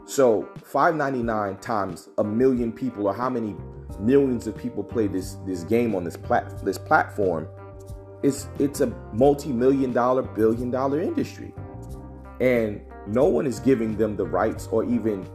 [0.05, 3.55] So 599 times a million people or how many
[3.99, 7.47] millions of people play this this game on this plat this platform
[8.23, 11.53] it's it's a multi-million dollar billion dollar industry.
[12.41, 15.27] And no one is giving them the rights or even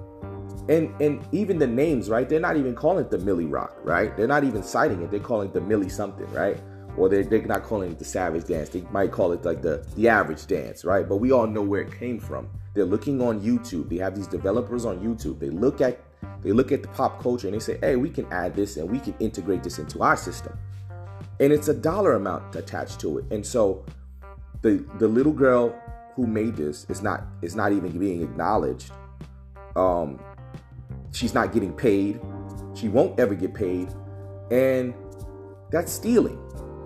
[0.69, 2.29] and and even the names right?
[2.29, 4.17] They're not even calling it the milly rock right?
[4.17, 5.11] They're not even citing it.
[5.11, 6.61] They're calling it the millie something right?
[6.97, 8.69] Or they're, they're not calling it the savage dance.
[8.69, 11.09] They might call it like the the average dance right?
[11.09, 12.49] But we all know where it came from.
[12.75, 13.89] They're looking on youtube.
[13.89, 15.39] They have these developers on youtube.
[15.39, 16.01] They look at
[16.43, 18.91] they look at the pop culture and they say hey we can add this and
[18.91, 20.57] we can integrate this into our system.
[21.41, 23.25] And it's a dollar amount attached to it.
[23.31, 23.85] And so
[24.63, 25.75] the the little girl
[26.15, 28.91] who made this is not is not even being acknowledged.
[29.77, 30.21] Um,
[31.15, 32.21] she's not getting paid.
[32.75, 33.89] She won't ever get paid,
[34.51, 34.95] and
[35.71, 36.39] that's stealing.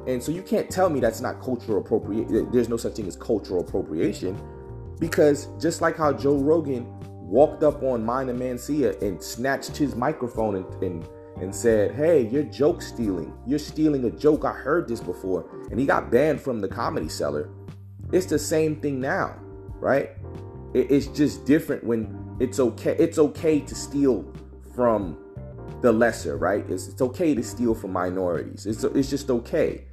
[0.06, 2.36] And so you can't tell me that's not cultural appropriation.
[2.36, 4.40] Eh, there's no such thing as cultural appropriation,
[5.00, 6.86] because just like how Joe Rogan
[7.28, 11.08] walked up on Mind and Mencia and snatched his microphone and, and
[11.40, 13.32] and said, Hey, you're joke stealing.
[13.46, 14.44] You're stealing a joke.
[14.44, 15.48] I heard this before.
[15.70, 17.50] And he got banned from the comedy cellar.
[18.12, 19.36] It's the same thing now,
[19.78, 20.10] right?
[20.74, 22.96] It's just different when it's okay.
[22.98, 24.32] It's okay to steal
[24.74, 25.18] from
[25.80, 26.64] the lesser, right?
[26.68, 28.66] It's, it's okay to steal from minorities.
[28.66, 29.84] It's, it's just okay.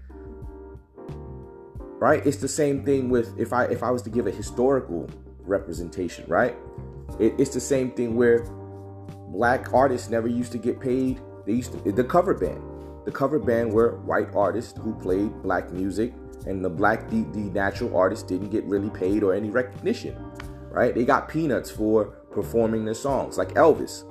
[1.98, 2.26] Right?
[2.26, 6.26] It's the same thing with if I if I was to give a historical representation,
[6.28, 6.56] right?
[7.20, 8.44] It, it's the same thing where
[9.30, 12.62] black artists never used to get paid they used to, the cover band.
[13.06, 16.14] The cover band were white artists who played black music,
[16.48, 20.16] and the black the, the natural artists didn't get really paid or any recognition.
[20.70, 20.94] Right?
[20.94, 24.04] They got peanuts for performing their songs, like Elvis.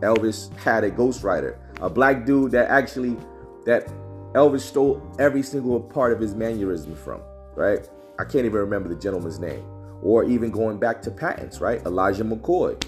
[0.00, 3.16] Elvis had a ghostwriter, a black dude that actually
[3.64, 3.86] that
[4.34, 7.22] Elvis stole every single part of his mannerism from.
[7.54, 7.88] Right?
[8.18, 9.64] I can't even remember the gentleman's name.
[10.02, 11.84] Or even going back to patents, right?
[11.86, 12.80] Elijah McCoy.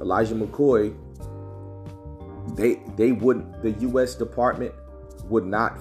[0.00, 0.96] Elijah McCoy
[2.54, 3.62] they they wouldn't.
[3.62, 4.14] the U.S.
[4.14, 4.72] Department
[5.24, 5.78] would not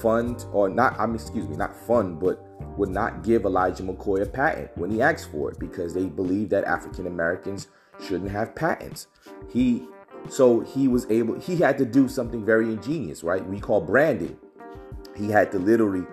[0.00, 0.98] fund or not.
[0.98, 2.44] I mean, excuse me, not fund, but
[2.76, 6.48] would not give Elijah McCoy a patent when he asked for it because they believe
[6.50, 7.68] that African Americans
[8.04, 9.06] shouldn't have patents.
[9.50, 9.86] He
[10.28, 11.38] so he was able.
[11.40, 13.44] He had to do something very ingenious, right?
[13.46, 14.36] We call branding.
[15.16, 16.06] He had to literally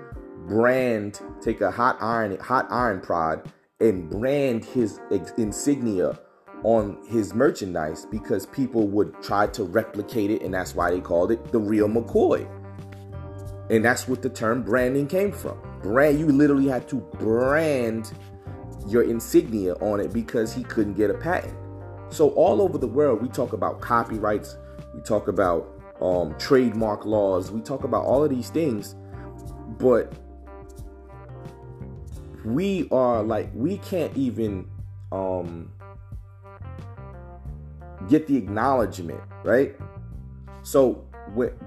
[0.47, 4.99] brand, take a hot iron, hot iron prod, and brand his
[5.37, 6.19] insignia
[6.63, 11.31] on his merchandise because people would try to replicate it, and that's why they called
[11.31, 12.49] it the real McCoy.
[13.69, 15.57] And that's what the term branding came from.
[15.81, 18.13] Brand, you literally had to brand
[18.87, 21.55] your insignia on it because he couldn't get a patent.
[22.15, 24.55] So all over the world, we talk about copyrights,
[24.93, 28.95] we talk about um, trademark laws, we talk about all of these things,
[29.77, 30.13] but
[32.45, 34.65] we are like we can't even
[35.11, 35.69] um,
[38.07, 39.75] get the acknowledgement, right?
[40.63, 41.05] So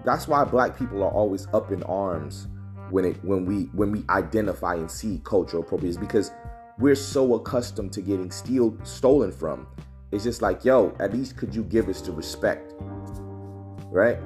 [0.03, 2.49] that's why black people are always up in arms
[2.89, 6.31] when it when we when we identify and see cultural appropriation because
[6.79, 9.67] we're so accustomed to getting steal stolen from.
[10.11, 12.73] It's just like, yo, at least could you give us the respect,
[13.91, 14.19] right?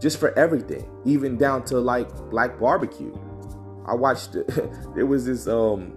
[0.00, 3.14] Just for everything, even down to like black barbecue.
[3.86, 4.32] I watched
[4.94, 5.96] there was this um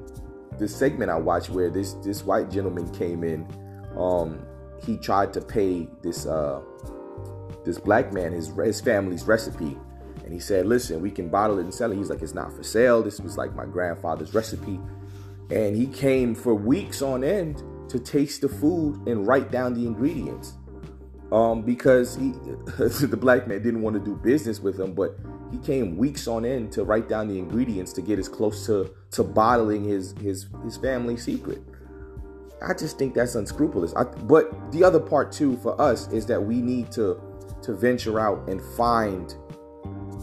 [0.58, 3.47] this segment I watched where this this white gentleman came in
[3.97, 4.45] um
[4.86, 6.62] he tried to pay this uh,
[7.65, 9.78] this black man his his family's recipe,
[10.23, 12.52] and he said, "Listen, we can bottle it and sell it." He's like, "It's not
[12.54, 13.02] for sale.
[13.02, 14.80] This was like my grandfather's recipe,"
[15.49, 19.86] and he came for weeks on end to taste the food and write down the
[19.86, 20.53] ingredients.
[21.32, 22.32] Um, because he,
[22.77, 25.15] the black man didn't want to do business with him, but
[25.51, 28.91] he came weeks on end to write down the ingredients to get as close to
[29.12, 31.62] to bottling his his his family secret.
[32.67, 33.95] I just think that's unscrupulous.
[33.95, 37.19] I, but the other part too for us is that we need to
[37.63, 39.36] to venture out and find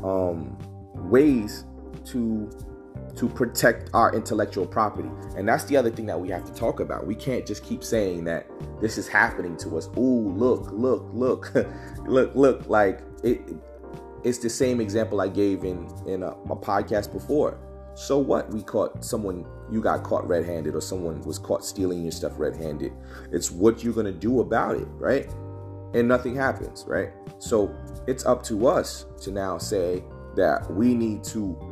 [0.05, 0.57] um,
[1.09, 1.65] ways
[2.07, 2.51] to
[3.21, 5.11] to protect our intellectual property.
[5.37, 7.07] And that's the other thing that we have to talk about.
[7.07, 8.47] We can't just keep saying that
[8.81, 9.91] this is happening to us.
[9.99, 11.53] Ooh, look, look, look,
[12.07, 12.67] look, look.
[12.67, 13.43] Like it,
[14.25, 17.59] it's the same example I gave in in a, a podcast before.
[17.95, 18.51] So what?
[18.51, 19.45] We caught someone.
[19.71, 22.91] You got caught red-handed, or someone was caught stealing your stuff red-handed.
[23.33, 25.29] It's what you're gonna do about it, right?
[25.93, 27.11] And nothing happens, right?
[27.39, 30.03] So it's up to us to now say
[30.37, 31.70] that we need to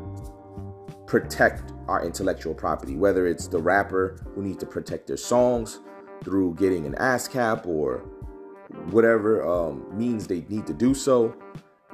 [1.08, 5.80] protect our intellectual property, whether it's the rapper who needs to protect their songs
[6.22, 8.04] through getting an ASCAP or
[8.90, 11.34] whatever um, means they need to do so,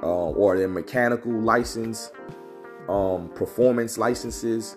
[0.03, 2.11] uh, or their mechanical license,
[2.89, 4.75] um, performance licenses.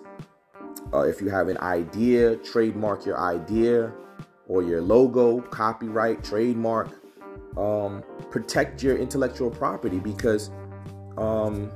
[0.93, 3.91] Uh, if you have an idea, trademark your idea
[4.47, 7.01] or your logo, copyright, trademark.
[7.57, 10.49] Um, protect your intellectual property because
[11.17, 11.69] um,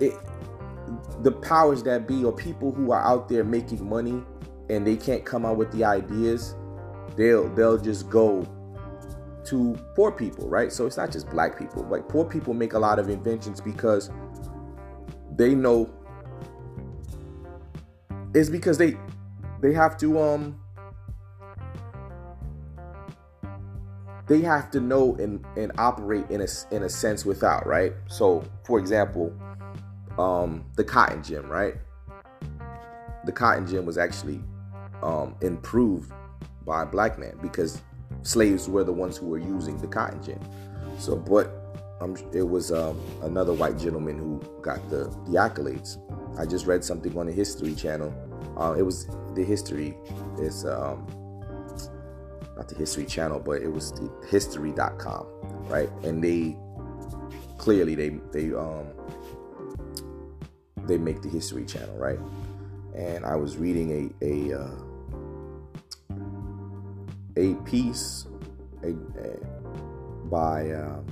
[0.00, 0.14] it,
[1.22, 4.22] the powers that be or people who are out there making money
[4.68, 6.54] and they can't come out with the ideas,
[7.16, 8.46] they'll they'll just go
[9.46, 10.72] to poor people, right?
[10.72, 11.84] So it's not just black people.
[11.84, 14.10] Like poor people make a lot of inventions because
[15.36, 15.90] they know
[18.34, 18.96] it's because they
[19.60, 20.60] they have to um
[24.26, 27.94] they have to know and, and operate in a in a sense without, right?
[28.06, 29.32] So for example,
[30.18, 31.74] um, the cotton gin, right?
[33.24, 34.40] The cotton gin was actually
[35.02, 36.12] um, improved
[36.64, 37.80] by a black man because
[38.22, 40.40] slaves were the ones who were using the cotton gin.
[40.98, 41.52] So, but
[42.00, 45.98] um, it was um, another white gentleman who got the, the accolades.
[46.38, 48.12] I just read something on the History Channel.
[48.56, 49.96] Uh, it was the History
[50.38, 51.06] is um,
[52.56, 55.26] not the History Channel, but it was the History.com,
[55.68, 55.88] right?
[56.02, 56.56] And they
[57.56, 58.86] clearly they they um
[60.88, 62.18] they make the History Channel, right?
[62.96, 64.70] And I was reading a a uh,
[67.36, 68.26] a piece
[68.82, 69.36] a, a
[70.24, 71.06] by um,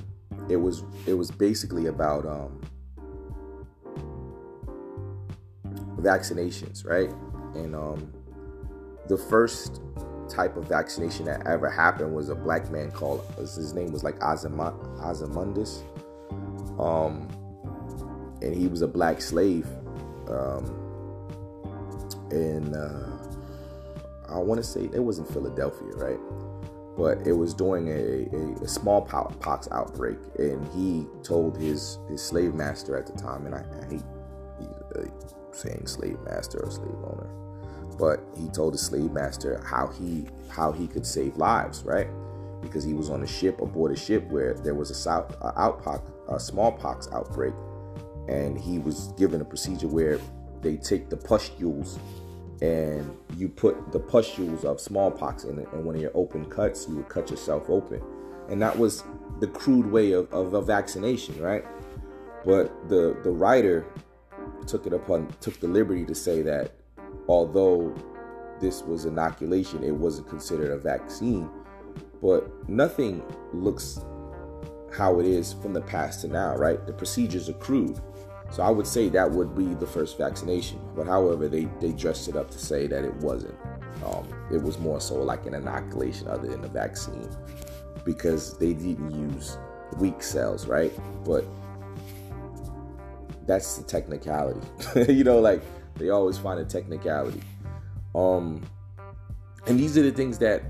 [0.49, 2.61] it was it was basically about um,
[6.01, 7.11] vaccinations, right?
[7.55, 8.13] And um,
[9.09, 9.81] the first
[10.29, 14.17] type of vaccination that ever happened was a black man called his name was like
[14.23, 15.83] Ozymandias.
[16.79, 17.29] Um,
[18.43, 19.67] and he was a black slave.
[20.29, 20.87] Um,
[22.31, 23.17] and uh,
[24.29, 26.19] I want to say it was in Philadelphia, right?
[26.97, 32.55] But it was during a, a, a smallpox outbreak, and he told his his slave
[32.55, 34.03] master at the time, and I, I hate
[34.97, 35.05] uh,
[35.53, 37.29] saying slave master or slave owner,
[37.99, 42.09] but he told his slave master how he how he could save lives, right?
[42.63, 45.53] Because he was on a ship aboard a ship where there was a south a
[45.53, 47.53] outpox, a smallpox outbreak,
[48.29, 50.19] and he was given a procedure where
[50.63, 51.99] they take the pustules
[52.63, 56.87] and you put the pustules of smallpox in it, and one of your open cuts,
[56.89, 58.03] you would cut yourself open,
[58.49, 59.05] and that was
[59.41, 61.65] the crude way of, of a vaccination, right?
[62.45, 63.85] But the the writer
[64.67, 66.73] took it upon took the liberty to say that
[67.29, 67.95] although
[68.61, 71.51] this was inoculation, it wasn't considered a vaccine.
[72.23, 74.01] But nothing looks
[74.97, 76.85] how it is from the past to now, right?
[76.87, 78.01] The procedures are crude.
[78.51, 80.81] So I would say that would be the first vaccination.
[80.95, 83.57] But however, they, they dressed it up to say that it wasn't.
[84.05, 87.29] Um, it was more so like an inoculation other than a vaccine
[88.05, 89.59] because they didn't use
[89.99, 90.93] weak cells, right?
[91.25, 91.45] But
[93.47, 94.61] that's the technicality.
[95.13, 95.63] you know, like
[95.97, 97.43] they always find a technicality.
[98.15, 98.63] Um,
[99.67, 100.63] and these are the things that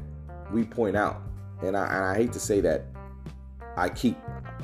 [0.52, 1.22] we point out.
[1.62, 2.84] And I, and I hate to say that
[3.76, 4.16] I keep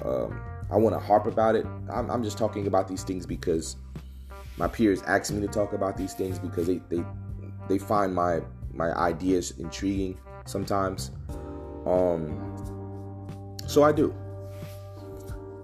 [0.04, 0.40] um,
[0.72, 1.66] I want to harp about it.
[1.92, 3.76] I'm, I'm, just talking about these things because
[4.56, 7.04] my peers ask me to talk about these things because they they,
[7.68, 8.40] they find my
[8.72, 11.10] my ideas intriguing sometimes.
[11.86, 14.14] Um, so I do.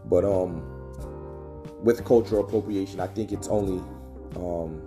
[0.04, 0.62] But um,
[1.82, 3.82] with cultural appropriation, I think it's only
[4.36, 4.86] um,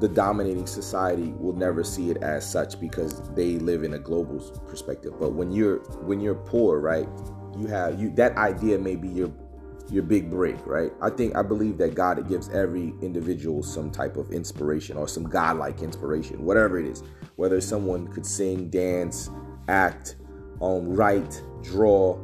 [0.00, 4.40] the dominating society will never see it as such because they live in a global
[4.66, 5.14] perspective.
[5.18, 7.08] But when you're when you're poor, right?
[7.58, 9.32] You have you that idea may be your
[9.90, 10.92] your big break, right?
[11.02, 15.24] I think I believe that God gives every individual some type of inspiration or some
[15.24, 17.02] godlike inspiration, whatever it is.
[17.36, 19.28] Whether someone could sing, dance,
[19.68, 20.16] act,
[20.60, 22.18] um, write, draw,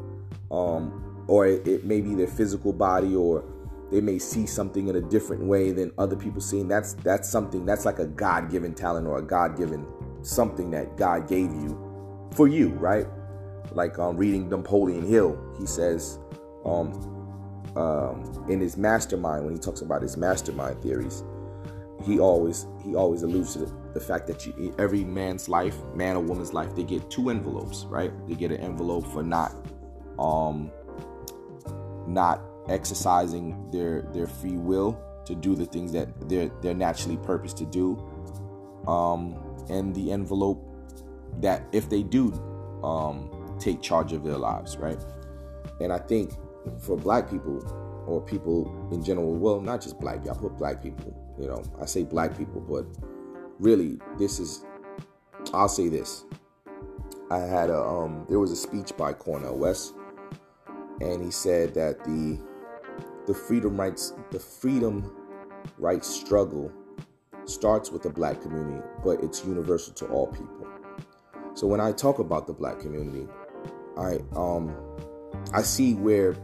[0.50, 3.44] um, or it, it may be their physical body, or
[3.90, 6.68] they may see something in a different way than other people seeing.
[6.68, 9.86] That's that's something that's like a God-given talent or a God-given
[10.22, 13.06] something that God gave you for you, right?
[13.72, 16.18] Like um, reading Napoleon Hill, he says
[16.64, 16.92] um,
[17.76, 21.22] um, in his mastermind when he talks about his mastermind theories,
[22.04, 26.22] he always he always alludes to the fact that you, every man's life, man or
[26.22, 28.12] woman's life, they get two envelopes, right?
[28.26, 29.54] They get an envelope for not
[30.18, 30.70] um
[32.06, 37.58] not exercising their their free will to do the things that they're they're naturally purposed
[37.58, 37.96] to do,
[38.86, 39.36] um,
[39.68, 40.64] and the envelope
[41.40, 42.32] that if they do
[42.82, 44.98] um, take charge of their lives, right?
[45.80, 46.32] And I think
[46.80, 47.62] for black people
[48.06, 51.62] or people in general, well, not just black people, I put black people, you know,
[51.80, 52.86] I say black people, but
[53.58, 54.64] really this is,
[55.52, 56.24] I'll say this.
[57.30, 59.94] I had a, um, there was a speech by Cornel West,
[61.00, 62.40] and he said that the,
[63.26, 65.14] the freedom rights, the freedom
[65.76, 66.72] rights struggle
[67.44, 70.66] starts with the black community, but it's universal to all people.
[71.54, 73.26] So when I talk about the black community,
[73.98, 74.74] I um
[75.52, 76.36] I see where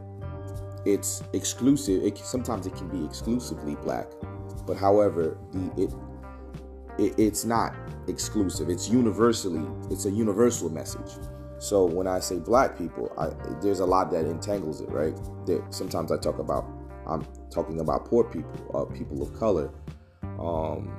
[0.84, 2.02] it's exclusive.
[2.02, 4.06] It sometimes it can be exclusively black,
[4.66, 5.94] but however, the it,
[6.98, 7.74] it it's not
[8.08, 8.68] exclusive.
[8.68, 9.66] It's universally.
[9.90, 11.12] It's a universal message.
[11.58, 13.30] So when I say black people, I,
[13.62, 15.14] there's a lot that entangles it, right?
[15.46, 16.66] That sometimes I talk about.
[17.06, 19.70] I'm talking about poor people, uh, people of color,
[20.38, 20.90] um,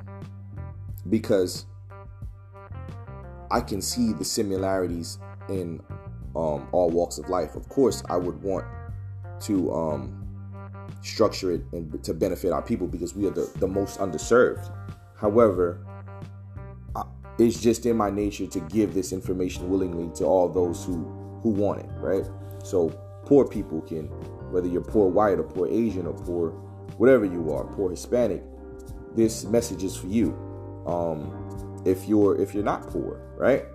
[1.09, 1.65] because
[3.49, 5.17] I can see the similarities
[5.49, 5.81] in
[6.36, 7.55] um, all walks of life.
[7.55, 8.65] Of course, I would want
[9.41, 10.25] to um,
[11.01, 14.71] structure it and to benefit our people because we are the, the most underserved.
[15.17, 15.86] However,
[17.38, 21.03] it's just in my nature to give this information willingly to all those who
[21.41, 22.25] who want it, right?
[22.63, 22.89] So
[23.25, 24.05] poor people can,
[24.51, 26.51] whether you're poor white or poor Asian or poor
[26.97, 28.41] whatever you are, poor Hispanic,
[29.15, 30.33] this message is for you.
[30.88, 33.65] Um, if you're if you're not poor, right?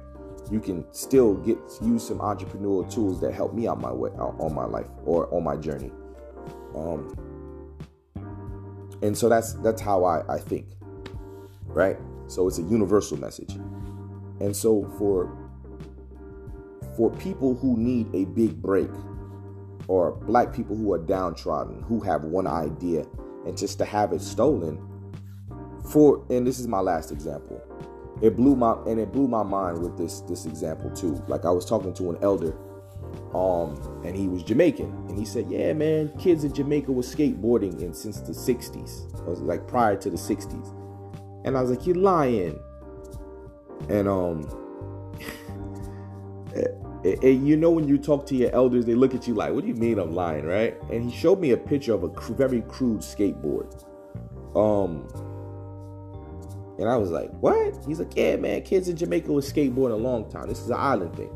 [0.50, 4.34] You can still get use some entrepreneurial tools that help me out my way out
[4.38, 5.90] on my life or on my journey.
[6.74, 7.16] Um
[9.02, 10.66] and so that's that's how i i think
[11.72, 11.96] right?
[12.26, 13.54] So it's a universal message.
[14.40, 15.36] And so for
[16.96, 18.90] for people who need a big break
[19.88, 23.06] or black people who are downtrodden who have one idea
[23.46, 24.78] and just to have it stolen
[25.90, 27.62] for and this is my last example
[28.22, 31.22] it blew my and it blew my mind with this this example too.
[31.26, 32.54] Like I was talking to an elder,
[33.34, 37.80] um, and he was Jamaican, and he said, "Yeah, man, kids in Jamaica were skateboarding
[37.80, 40.74] in since the '60s, was like prior to the '60s."
[41.44, 42.58] And I was like, "You're lying,"
[43.88, 44.56] and um.
[47.02, 49.62] And you know when you talk to your elders, they look at you like, "What
[49.62, 50.76] do you mean I'm lying?" Right?
[50.90, 53.86] And he showed me a picture of a cr- very crude skateboard.
[54.54, 55.08] Um,
[56.80, 57.76] and I was like, what?
[57.86, 60.48] He's like, yeah, man, kids in Jamaica was skateboarding a long time.
[60.48, 61.30] This is an island thing.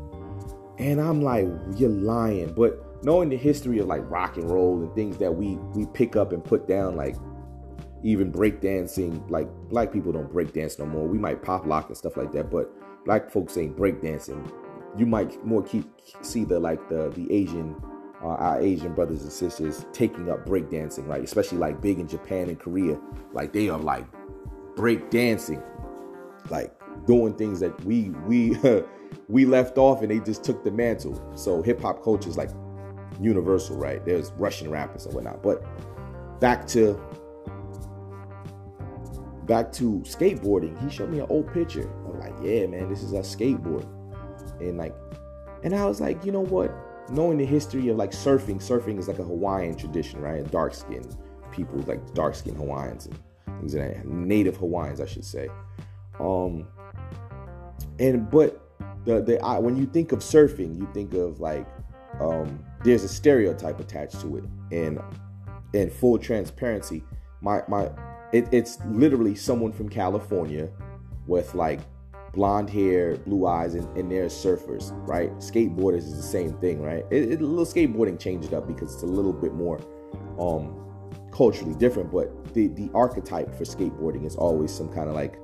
[0.79, 2.51] And I'm like, you're lying.
[2.53, 6.15] But knowing the history of like rock and roll and things that we we pick
[6.15, 7.15] up and put down, like
[8.01, 11.07] even breakdancing, like black people don't break dance no more.
[11.07, 12.71] We might pop lock and stuff like that, but
[13.05, 14.51] black folks ain't breakdancing.
[14.97, 15.87] You might more keep
[16.21, 17.75] see the like the the Asian
[18.23, 21.23] uh, our Asian brothers and sisters taking up breakdancing, right?
[21.23, 22.99] Especially like big in Japan and Korea.
[23.31, 24.05] Like they are like
[24.75, 25.61] break dancing,
[26.49, 26.73] like
[27.05, 28.57] doing things that we we
[29.27, 31.21] we left off and they just took the mantle.
[31.35, 32.49] So hip hop culture is like
[33.19, 34.03] universal, right?
[34.05, 35.41] There's Russian rappers and whatnot.
[35.41, 35.63] But
[36.39, 36.93] back to
[39.45, 40.81] back to skateboarding.
[40.83, 41.89] He showed me an old picture.
[42.07, 43.85] I'm like, yeah, man, this is a skateboard.
[44.59, 44.95] And like,
[45.63, 46.73] and I was like, you know what?
[47.11, 50.49] Knowing the history of like surfing, surfing is like a Hawaiian tradition, right?
[50.51, 51.03] Dark skin
[51.51, 55.49] people, like dark skinned Hawaiians and things that native Hawaiians, I should say.
[56.19, 56.67] Um,
[57.99, 58.61] and but
[59.05, 61.67] the the I, when you think of surfing, you think of like
[62.19, 64.99] um, there's a stereotype attached to it, and
[65.73, 67.03] in full transparency,
[67.41, 67.89] my my
[68.33, 70.69] it, it's literally someone from California
[71.27, 71.79] with like
[72.33, 75.31] blonde hair, blue eyes, and, and they're surfers, right?
[75.37, 77.05] Skateboarders is the same thing, right?
[77.09, 79.79] It, it, a little skateboarding changed up because it's a little bit more
[80.39, 80.81] um
[81.35, 85.35] culturally different, but the the archetype for skateboarding is always some kind of like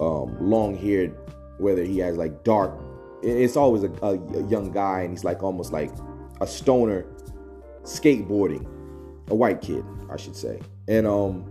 [0.00, 1.16] um, long haired,
[1.58, 2.78] whether he has like dark.
[3.22, 5.90] It's always a, a, a young guy, and he's like almost like
[6.42, 7.06] a stoner
[7.84, 8.66] skateboarding,
[9.28, 10.60] a white kid, I should say.
[10.88, 11.44] And um,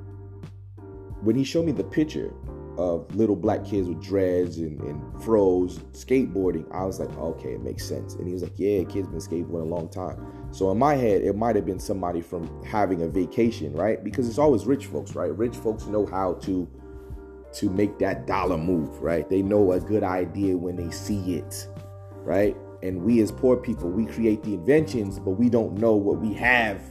[1.23, 2.31] when he showed me the picture
[2.77, 7.61] of little black kids with dreads and, and fros skateboarding, I was like, okay, it
[7.63, 8.13] makes sense.
[8.15, 10.42] And he was like, yeah, kids been skateboarding a long time.
[10.53, 14.01] So in my head, it might have been somebody from having a vacation, right?
[14.03, 15.35] Because it's always rich folks, right?
[15.37, 16.67] Rich folks know how to
[17.55, 19.29] to make that dollar move, right?
[19.29, 21.67] They know a good idea when they see it,
[22.23, 22.55] right?
[22.81, 26.33] And we as poor people, we create the inventions, but we don't know what we
[26.33, 26.81] have.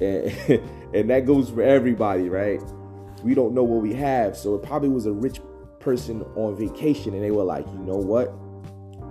[0.00, 0.30] And,
[0.94, 2.60] and that goes for everybody, right?
[3.24, 4.36] we don't know what we have.
[4.36, 5.40] So it probably was a rich
[5.80, 8.32] person on vacation and they were like, you know what?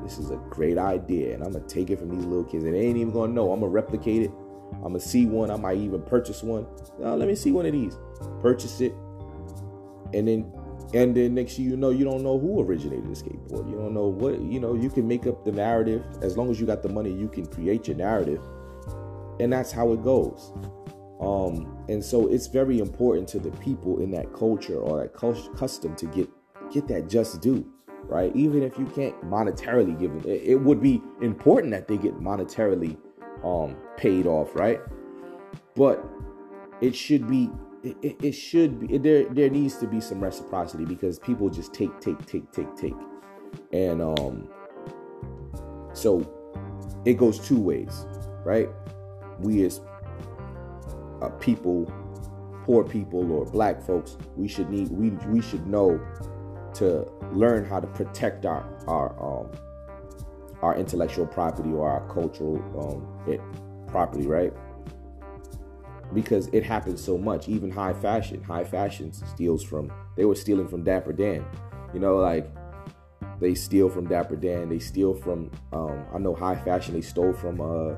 [0.03, 2.73] This is a great idea and I'm gonna take it from these little kids and
[2.73, 3.51] they ain't even gonna know.
[3.51, 4.31] I'm gonna replicate it.
[4.75, 5.49] I'm gonna see one.
[5.49, 6.65] I might even purchase one.
[6.99, 7.97] Now, let me see one of these.
[8.41, 8.93] Purchase it.
[10.13, 10.51] And then
[10.93, 13.69] and then next you know you don't know who originated the skateboard.
[13.69, 16.05] You don't know what you know, you can make up the narrative.
[16.21, 18.41] As long as you got the money, you can create your narrative.
[19.39, 20.51] And that's how it goes.
[21.19, 25.95] Um, and so it's very important to the people in that culture or that custom
[25.95, 26.29] to get
[26.71, 27.71] get that just due,
[28.03, 28.35] right?
[28.35, 32.97] Even if you can't monetarily give it, it would be important that they get monetarily
[33.43, 34.79] um, paid off, right?
[35.75, 36.03] But
[36.81, 37.49] it should be
[37.83, 41.99] it, it should be there there needs to be some reciprocity because people just take
[41.99, 42.95] take take take take
[43.73, 44.47] and um
[45.91, 46.25] so
[47.03, 48.05] it goes two ways
[48.45, 48.69] right
[49.39, 49.81] we as
[51.23, 51.91] uh, people,
[52.65, 55.99] poor people or black folks, we should need we we should know
[56.75, 59.51] to learn how to protect our our um,
[60.61, 63.41] our intellectual property or our cultural um, it,
[63.87, 64.53] property, right?
[66.13, 67.49] Because it happens so much.
[67.49, 69.91] Even high fashion, high fashion steals from.
[70.15, 71.45] They were stealing from Dapper Dan.
[71.93, 72.49] You know, like
[73.39, 74.69] they steal from Dapper Dan.
[74.69, 75.51] They steal from.
[75.71, 76.93] Um, I know high fashion.
[76.93, 77.95] They stole from uh,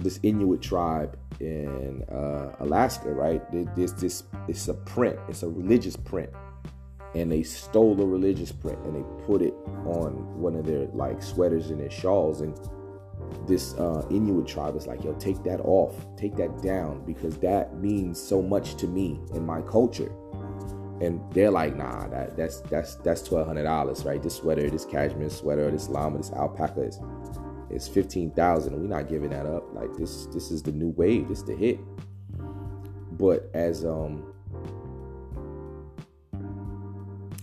[0.00, 3.42] this Inuit tribe in uh, Alaska, right?
[3.76, 6.30] There's this, it's a print, it's a religious print,
[7.14, 9.54] and they stole a religious print and they put it
[9.84, 12.58] on one of their like sweaters and their shawls, and
[13.46, 17.76] this uh, Inuit tribe is like, yo, take that off, take that down, because that
[17.78, 20.12] means so much to me and my culture.
[21.00, 24.22] And they're like, nah, that that's that's that's twelve hundred dollars, right?
[24.22, 27.00] This sweater, this cashmere sweater, this llama, this alpaca is
[27.70, 29.74] it's 15,000 and we're not giving that up.
[29.74, 31.78] Like this this is the new wave, this the hit.
[33.12, 34.27] But as um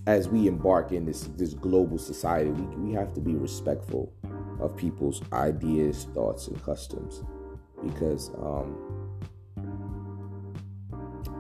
[0.08, 4.14] as we embark in this this global society, we, we have to be respectful
[4.60, 7.24] of people's ideas, thoughts, and customs.
[7.84, 8.78] Because um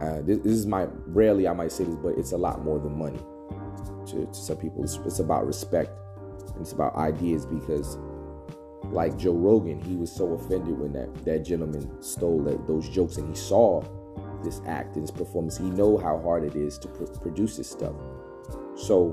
[0.01, 2.79] uh, this, this, is my rarely I might say this, but it's a lot more
[2.79, 3.19] than money
[4.07, 4.83] to, to some people.
[4.83, 5.91] It's, it's about respect
[6.49, 7.97] and it's about ideas because
[8.91, 13.17] like Joe Rogan, he was so offended when that, that gentleman stole that, those jokes
[13.17, 13.81] and he saw
[14.43, 15.57] this act and this performance.
[15.57, 17.95] He know how hard it is to pr- produce this stuff.
[18.75, 19.11] So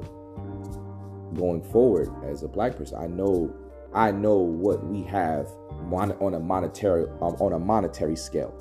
[1.35, 3.55] going forward as a black person, I know
[3.95, 5.49] I know what we have
[5.83, 8.57] mon- on a monetary um, on a monetary scale.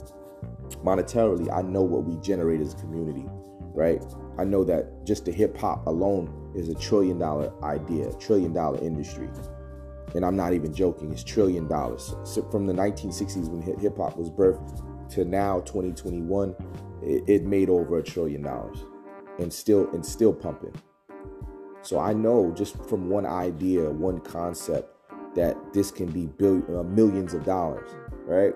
[0.83, 3.25] Monetarily, I know what we generate as a community,
[3.73, 4.03] right?
[4.37, 8.79] I know that just the hip hop alone is a trillion dollar idea, trillion dollar
[8.81, 9.29] industry
[10.15, 12.13] and I'm not even joking, it's trillion dollars.
[12.23, 16.55] So from the 1960s when hip hop was birthed to now 2021,
[17.01, 18.83] it, it made over a trillion dollars,
[19.39, 20.73] and still and still pumping.
[21.81, 24.89] So I know just from one idea, one concept,
[25.35, 27.89] that this can be billion, uh, millions of dollars,
[28.25, 28.53] right?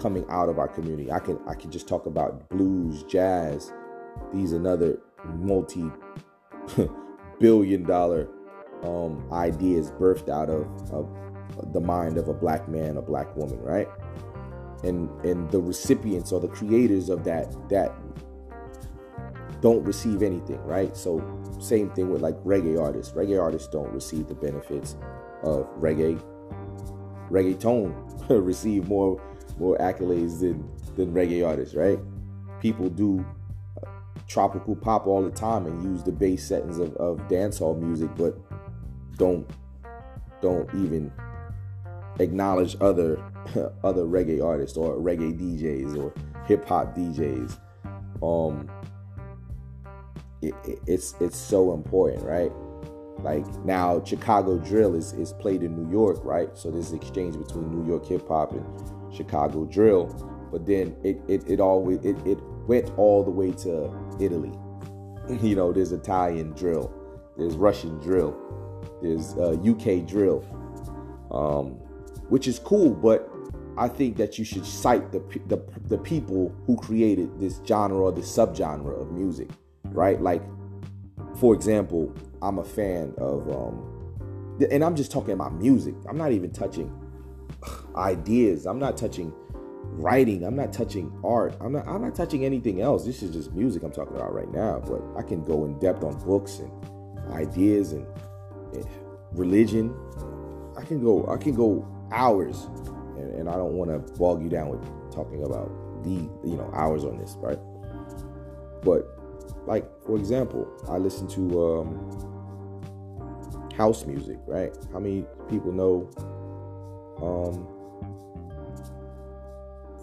[0.00, 1.10] Coming out of our community.
[1.10, 3.72] I can I can just talk about blues, jazz.
[4.32, 5.90] These another multi
[7.40, 8.28] billion dollar
[8.82, 13.58] um, ideas birthed out of, of the mind of a black man, a black woman,
[13.60, 13.88] right?
[14.84, 17.94] And and the recipients or the creators of that that
[19.60, 20.96] don't receive anything, right?
[20.96, 21.22] So
[21.60, 23.14] same thing with like reggae artists.
[23.14, 24.96] Reggae artists don't receive the benefits
[25.42, 26.22] of reggae.
[27.30, 29.20] Reggaeton receive more
[29.58, 31.98] more accolades than than reggae artists, right?
[32.60, 33.24] People do
[33.82, 33.88] uh,
[34.28, 38.38] tropical pop all the time and use the bass settings of, of dancehall music, but
[39.16, 39.48] don't
[40.42, 41.10] don't even
[42.20, 43.22] acknowledge other
[43.84, 46.12] other reggae artists or reggae DJs or
[46.46, 47.58] hip hop DJs.
[48.22, 48.70] Um,
[50.48, 52.52] it, it, it's it's so important, right?
[53.18, 56.48] Like now, Chicago drill is is played in New York, right?
[56.54, 60.06] So there's exchange between New York hip hop and Chicago drill.
[60.52, 63.90] But then it it it always it, it went all the way to
[64.20, 64.52] Italy.
[65.42, 66.92] you know, there's Italian drill,
[67.36, 68.36] there's Russian drill,
[69.02, 70.44] there's uh, UK drill,
[71.30, 71.70] um,
[72.28, 73.30] which is cool, but
[73.78, 78.12] I think that you should cite the, the the people who created this genre or
[78.12, 79.50] this subgenre of music,
[79.92, 80.20] right?
[80.20, 80.42] Like,
[81.36, 85.94] for example, I'm a fan of, um, and I'm just talking about music.
[86.08, 86.92] I'm not even touching
[87.96, 88.66] ideas.
[88.66, 89.32] I'm not touching
[89.82, 90.44] writing.
[90.44, 91.56] I'm not touching art.
[91.60, 91.86] I'm not.
[91.86, 93.04] I'm not touching anything else.
[93.04, 94.80] This is just music I'm talking about right now.
[94.80, 98.06] But I can go in depth on books and ideas and,
[98.72, 98.86] and
[99.32, 99.94] religion.
[100.78, 101.26] I can go.
[101.28, 102.68] I can go hours
[103.16, 105.70] and, and I don't want to bog you down with talking about
[106.02, 106.10] the
[106.44, 107.58] you know hours on this, right?
[108.82, 109.15] But
[109.66, 112.82] like for example, I listen to um,
[113.76, 114.72] house music, right?
[114.92, 116.08] How many people know
[117.22, 117.66] um,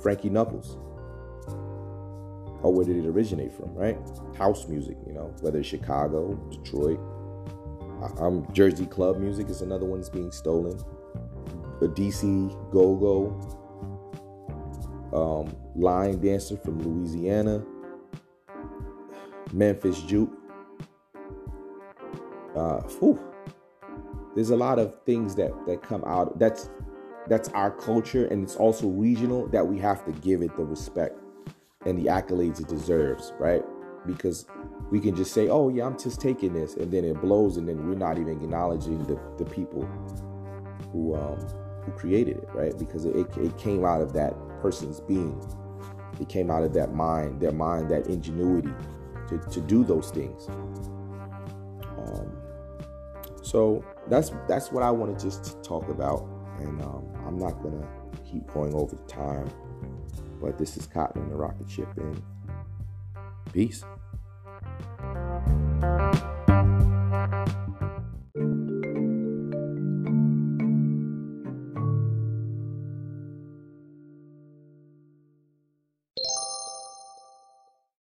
[0.02, 0.78] Frankie Knuckles?
[2.62, 3.98] Or where did it originate from, right?
[4.38, 7.00] House music, you know, whether it's Chicago, Detroit.
[8.20, 10.78] Um, Jersey club music is another one that's being stolen
[11.84, 13.60] a DC Go Go
[15.14, 17.64] um, line dancer from Louisiana,
[19.54, 20.32] Memphis Juke.
[22.56, 22.82] Uh.
[24.36, 26.40] There's a lot of things that that come out.
[26.40, 26.70] That's
[27.28, 29.48] that's our culture, and it's also regional.
[29.48, 31.20] That we have to give it the respect
[31.86, 33.64] and the accolades it deserves, right?
[34.08, 34.46] Because
[34.90, 37.70] we can just say, "Oh yeah, I'm just taking this," and then it blows, and
[37.70, 39.84] then we're not even acknowledging the the people
[40.92, 41.38] who um,
[41.86, 42.78] who created it, right?
[42.78, 45.40] Because it, it came out of that person's being.
[46.20, 48.74] It came out of that mind, their mind, that ingenuity
[49.30, 50.48] to, to do those things.
[51.98, 52.32] Um,
[53.42, 56.28] so that's that's what I want to just talk about,
[56.60, 57.88] and um, I'm not gonna
[58.30, 59.50] keep going over the time.
[60.42, 62.22] But this is Cotton and the Rocket Ship, and
[63.54, 63.84] peace.